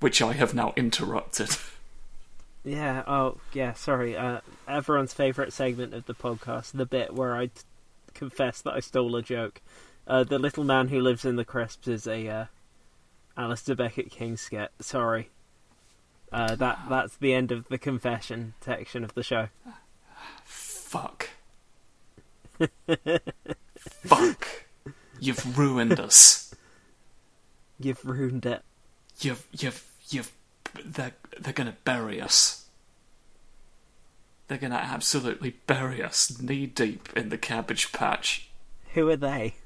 [0.01, 1.51] which I have now interrupted.
[2.65, 4.17] Yeah, oh, yeah, sorry.
[4.17, 7.53] Uh, everyone's favourite segment of the podcast, the bit where I t-
[8.15, 9.61] confess that I stole a joke.
[10.07, 12.45] Uh, the little man who lives in the crisps is a uh,
[13.37, 14.71] Alasdair Beckett-King skit.
[14.81, 15.29] Sorry.
[16.33, 19.49] Uh, that That's the end of the confession section of the show.
[20.45, 21.31] Fuck.
[23.79, 24.49] Fuck.
[25.21, 26.55] You've ruined us.
[27.79, 28.63] You've ruined it.
[29.21, 30.33] You've, you've, you've.
[30.85, 32.67] They're, they're gonna bury us.
[34.49, 38.49] They're gonna absolutely bury us knee deep in the cabbage patch.
[38.95, 39.57] Who are they?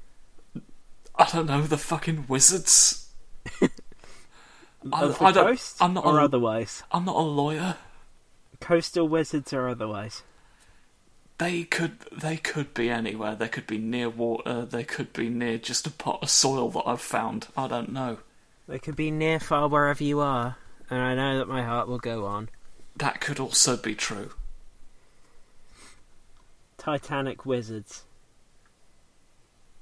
[1.15, 3.09] I don't know, the fucking wizards.
[3.61, 6.83] I, the I don't, I'm not or a, otherwise?
[6.91, 7.75] I'm not a lawyer.
[8.61, 10.23] Coastal wizards or otherwise?
[11.37, 13.35] They could they could be anywhere.
[13.35, 14.65] They could be near water.
[14.65, 17.47] They could be near just a pot of soil that I've found.
[17.55, 18.17] I don't know.
[18.67, 20.57] They could be near far wherever you are,
[20.89, 22.49] and I know that my heart will go on.
[22.95, 24.31] That could also be true.
[26.77, 28.03] Titanic wizards.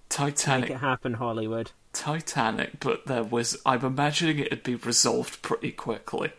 [0.10, 1.72] Make Titanic, it happen, Hollywood.
[1.94, 3.58] Titanic, but there was.
[3.66, 6.32] I'm imagining it'd be resolved pretty quickly.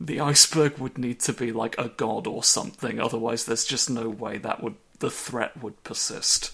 [0.00, 4.08] The iceberg would need to be like a god or something, otherwise, there's just no
[4.08, 6.52] way that would the threat would persist.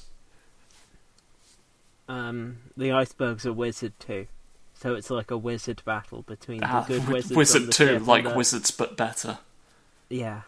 [2.09, 4.27] Um, the iceberg's a wizard too,
[4.79, 7.87] so it's like a wizard battle between Ah, the good wi- wizards Wizard the too,
[7.87, 9.39] ship and like the- wizards but better.
[10.09, 10.43] Yeah.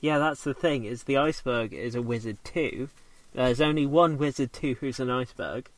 [0.00, 2.88] Yeah, that's the thing, is the iceberg is a wizard too.
[3.34, 5.68] There's only one wizard two who's an iceberg,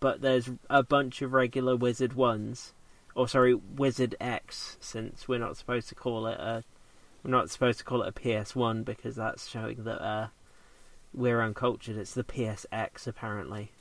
[0.00, 2.72] but there's a bunch of regular wizard ones.
[3.14, 6.62] Or sorry, wizard X, since we're not supposed to call it a
[7.24, 10.28] we're not supposed to call it a PS one because that's showing that uh
[11.12, 11.96] we're uncultured.
[11.96, 13.72] It's the PSX apparently.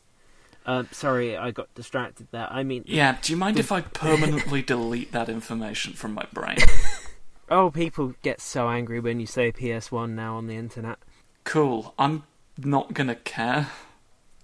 [0.68, 2.48] Um, sorry, I got distracted there.
[2.52, 6.58] I mean, Yeah, do you mind if I permanently delete that information from my brain?
[7.50, 10.98] oh, people get so angry when you say PS1 now on the internet.
[11.46, 11.94] Cool.
[11.98, 12.24] I'm
[12.58, 13.70] not gonna care.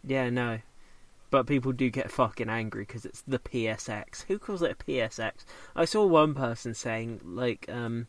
[0.01, 0.59] Yeah, no.
[1.29, 4.23] But people do get fucking angry because it's the PSX.
[4.27, 5.43] Who calls it a PSX?
[5.75, 8.07] I saw one person saying like, um,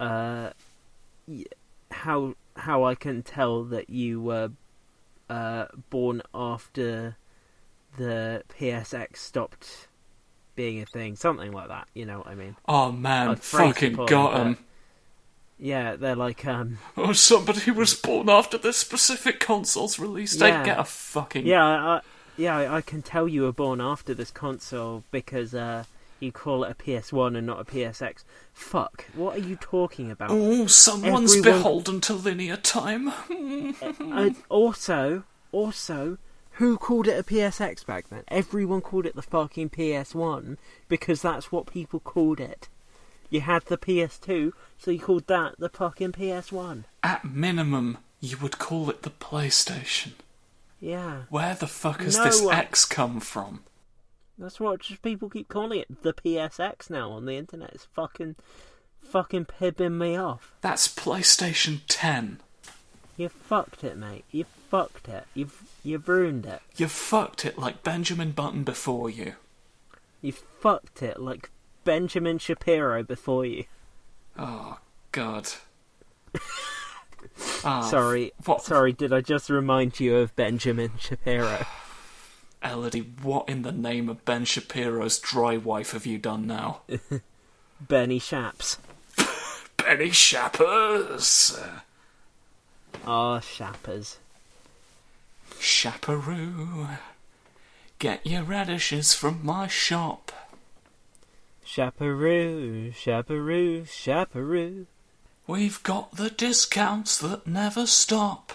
[0.00, 0.50] uh,
[1.92, 4.50] how how I can tell that you were
[5.28, 7.16] uh born after
[7.96, 9.88] the PSX stopped
[10.54, 11.88] being a thing, something like that.
[11.94, 12.56] You know what I mean?
[12.66, 14.58] Oh man, it fucking got him.
[15.58, 20.48] Yeah, they're like, um, Oh, somebody was born after this specific console's release date.
[20.48, 20.64] Yeah.
[20.64, 22.00] Get a fucking yeah, I,
[22.36, 25.84] yeah, I I can tell you were born after this console because uh,
[26.20, 28.24] you call it a PS1 and not a PSX.
[28.52, 30.30] Fuck, what are you talking about?
[30.30, 33.08] Oh, someone's Everyone- beholden to linear time.
[33.08, 36.18] Uh, and also, also,
[36.52, 38.24] who called it a PSX back then?
[38.28, 40.56] Everyone called it the fucking PS1
[40.88, 42.68] because that's what people called it.
[43.30, 46.84] You had the PS2, so you called that the fucking PS1.
[47.02, 50.12] At minimum, you would call it the PlayStation.
[50.80, 53.64] Yeah, Where the fuck has No this one- X come from?
[54.38, 57.70] That's what just people keep calling it the PSX now on the internet.
[57.74, 58.36] It's fucking,
[59.02, 60.52] fucking pibbing me off.
[60.60, 62.40] That's PlayStation 10.
[63.16, 64.24] You fucked it, mate.
[64.30, 65.24] You fucked it.
[65.34, 66.60] You've you've ruined it.
[66.76, 69.34] You fucked it like Benjamin Button before you.
[70.22, 71.50] You fucked it like
[71.84, 73.64] Benjamin Shapiro before you.
[74.38, 74.78] Oh,
[75.12, 75.48] God.
[77.64, 78.92] Ah, Sorry, what- sorry.
[78.92, 81.66] Did I just remind you of Benjamin Shapiro?
[82.62, 86.80] Elodie, what in the name of Ben Shapiro's dry wife have you done now?
[87.80, 88.78] Benny Shaps.
[89.76, 91.58] Benny Shappers!
[93.06, 94.18] Ah, Shappers.
[95.60, 96.98] Chaperoo.
[97.98, 100.32] Get your radishes from my shop.
[101.64, 104.86] Chaperoo, Chaperoo, Chaperoo.
[105.46, 108.52] We've got the discounts that never stop.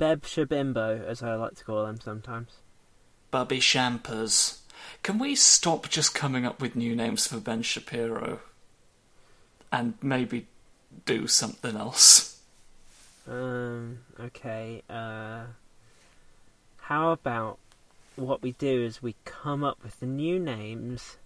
[0.00, 2.58] Beb Shabimbo, as I like to call them sometimes.
[3.34, 4.62] Bubby Shampers.
[5.02, 8.38] Can we stop just coming up with new names for Ben Shapiro?
[9.72, 10.46] And maybe
[11.04, 12.40] do something else?
[13.28, 15.46] Um, okay, uh.
[16.76, 17.58] How about
[18.14, 21.16] what we do is we come up with the new names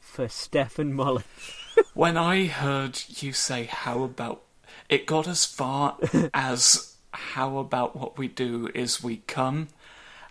[0.00, 1.24] for Stefan Molyneux.
[1.92, 4.44] When I heard you say, how about.
[4.88, 5.98] It got as far
[6.32, 9.68] as, how about what we do is we come,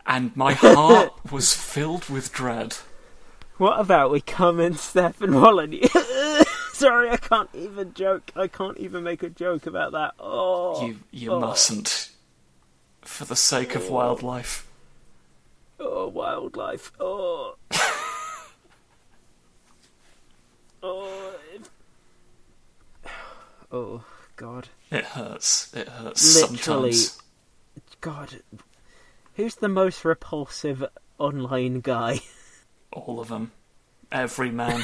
[0.06, 2.78] and my heart was filled with dread.
[3.58, 5.88] What about we come in Stefan Molyneux?
[6.74, 8.32] Sorry, I can't even joke.
[8.36, 10.14] I can't even make a joke about that.
[10.20, 11.40] Oh, You, you oh.
[11.40, 12.10] mustn't.
[13.02, 14.66] For the sake of wildlife.
[15.80, 16.92] oh, wildlife.
[17.00, 17.56] Oh,
[20.84, 21.34] oh,
[23.72, 24.04] oh,
[24.36, 25.74] God, It hurts.
[25.74, 26.94] It hurts Literally.
[26.94, 27.22] sometimes.
[28.02, 28.42] God.
[29.36, 30.86] Who's the most repulsive
[31.18, 32.20] online guy?
[32.92, 33.52] All of them.
[34.12, 34.84] Every man.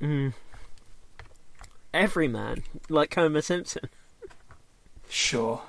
[1.94, 3.88] Every man, like Homer Simpson.
[5.08, 5.62] sure.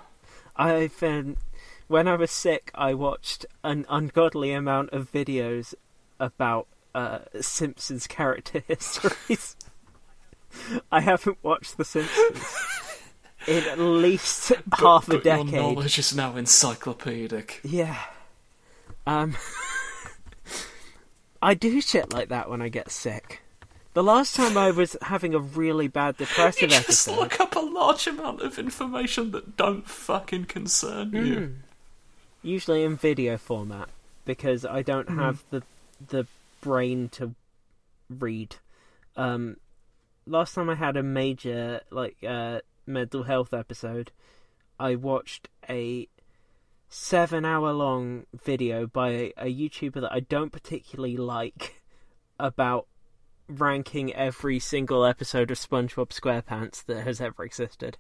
[0.58, 1.38] I've um,
[1.88, 5.74] when I was sick, I watched an ungodly amount of videos
[6.20, 9.56] about uh, Simpsons character histories.
[10.92, 12.44] I haven't watched The Simpsons
[13.48, 15.54] in at least half a but Your decade.
[15.54, 17.62] knowledge is now encyclopedic.
[17.64, 17.98] Yeah.
[19.08, 19.36] Um.
[21.42, 23.42] I do shit like that when I get sick.
[23.94, 27.18] The last time I was having a really bad depressive You just episode.
[27.20, 31.26] look up a large amount of information that don't fucking concern Hmm.
[31.26, 31.56] you.
[32.42, 33.90] usually in video format
[34.26, 35.64] because I don't have the
[36.08, 36.26] the
[36.62, 37.36] brain to
[38.10, 38.56] read.
[39.16, 39.58] Um,
[40.28, 44.12] last time I had a major like uh, mental health episode,
[44.80, 46.08] I watched a
[46.90, 51.82] seven hour long video by a, YouTuber that I don't particularly like
[52.40, 52.88] about
[53.48, 57.98] ranking every single episode of SpongeBob SquarePants that has ever existed.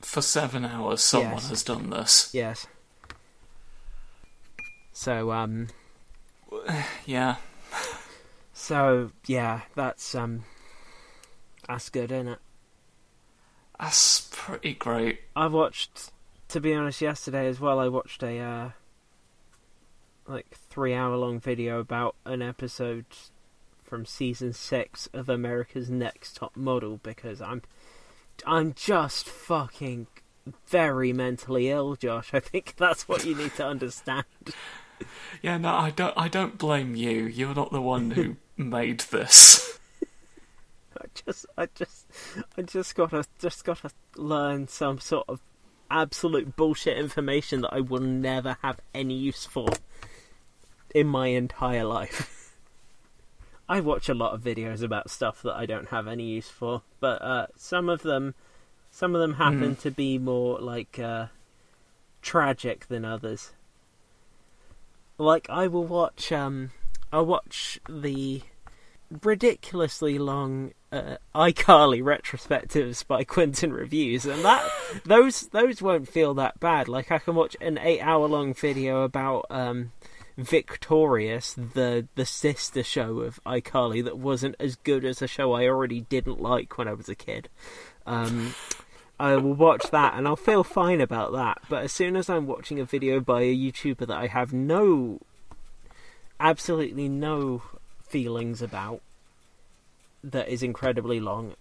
[0.00, 1.48] For seven hours, someone Yes.
[1.50, 2.30] has done this.
[2.34, 2.66] Yes.
[4.92, 5.68] So um
[7.06, 7.36] Yeah.
[8.52, 10.44] so yeah, that's um
[11.68, 12.38] that's good, isn't it?
[13.78, 15.20] That's pretty great.
[15.34, 16.12] I watched
[16.48, 18.70] to be honest yesterday as well, I watched a uh
[20.26, 23.06] like three hour long video about an episode
[23.82, 27.62] from season six of America's Next Top Model because I'm
[28.46, 30.06] I'm just fucking
[30.66, 32.32] very mentally ill, Josh.
[32.32, 34.24] I think that's what you need to understand.
[35.40, 36.14] Yeah, no, I don't.
[36.16, 37.26] I don't blame you.
[37.26, 39.78] You're not the one who made this.
[40.96, 42.01] I just I just
[42.58, 45.40] I just gotta just gotta learn some sort of
[45.90, 49.68] absolute bullshit information that I will never have any use for
[50.94, 52.56] in my entire life.
[53.68, 56.82] I watch a lot of videos about stuff that I don't have any use for,
[57.00, 58.34] but uh, some of them
[58.90, 61.26] some of them happen to be more like uh,
[62.20, 63.52] tragic than others.
[65.16, 66.70] Like I will watch um
[67.12, 68.42] I'll watch the
[69.22, 74.68] ridiculously long uh, iCarly retrospectives by Quinton Reviews, and that
[75.04, 76.88] those those won't feel that bad.
[76.88, 79.92] Like I can watch an eight-hour long video about um,
[80.36, 85.66] Victorious, the the sister show of iCarly that wasn't as good as a show I
[85.66, 87.48] already didn't like when I was a kid.
[88.06, 88.54] Um,
[89.20, 91.58] I will watch that and I'll feel fine about that.
[91.68, 95.20] But as soon as I'm watching a video by a YouTuber that I have no,
[96.40, 97.62] absolutely no
[98.12, 99.00] feelings about,
[100.22, 101.54] that is incredibly long,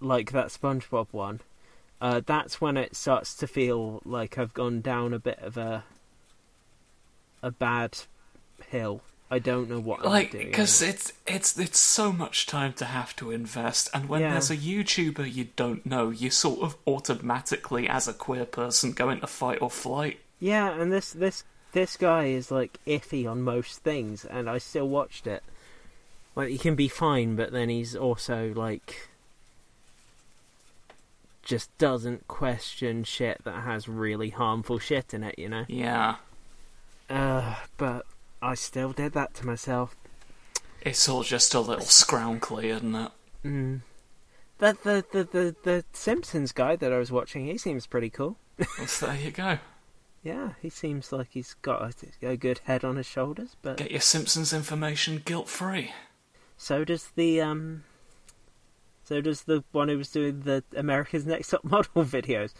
[0.00, 1.40] like that SpongeBob one,
[2.00, 5.84] uh, that's when it starts to feel like I've gone down a bit of a
[7.42, 7.98] a bad
[8.70, 9.00] hill.
[9.30, 13.32] I don't know what like because it's it's it's so much time to have to
[13.32, 14.30] invest and when Yeah.
[14.32, 19.10] there's a youtuber you don't know you sort of automatically as a queer person go
[19.10, 21.42] into fight or flight Yeah, and this this
[21.72, 25.42] this guy is like iffy on most things, and I still watched it.
[26.36, 29.08] Like he can be fine, but then he's also like
[31.42, 35.64] just doesn't question shit that has really harmful shit in it, you know.
[35.68, 36.16] yeah
[37.08, 38.04] Uh, but
[38.42, 39.96] I still did that to myself.
[40.82, 43.12] it's all just a little scroungly isn't it
[43.44, 43.82] Mm.
[44.58, 48.38] The, the the the the Simpsons guy that I was watching, he seems pretty cool.
[48.58, 49.58] well, there you go
[50.24, 53.92] Yeah, he seems like he's got a, a good head on his shoulders, but get
[53.92, 55.92] your simpsons information guilt free
[56.56, 57.84] So does the um.
[59.04, 62.52] So does the one who was doing the America's Next Top Model videos,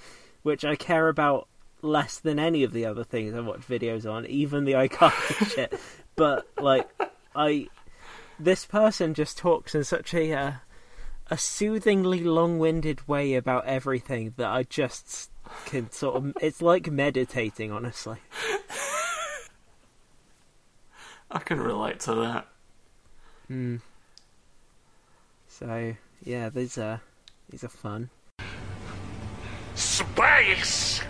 [0.42, 1.48] which I care about
[1.82, 5.78] less than any of the other things I watch videos on, even the iCarly shit.
[6.14, 6.88] But like,
[7.34, 7.68] I
[8.38, 10.52] this person just talks in such a uh,
[11.28, 15.30] a soothingly long-winded way about everything that I just
[15.64, 16.36] can sort of.
[16.40, 18.18] It's like meditating, honestly.
[21.28, 22.46] i can relate to that
[23.48, 23.76] Hmm.
[25.48, 25.94] So
[26.24, 27.00] yeah, these are
[27.48, 28.10] these are fun.
[29.74, 31.00] Space!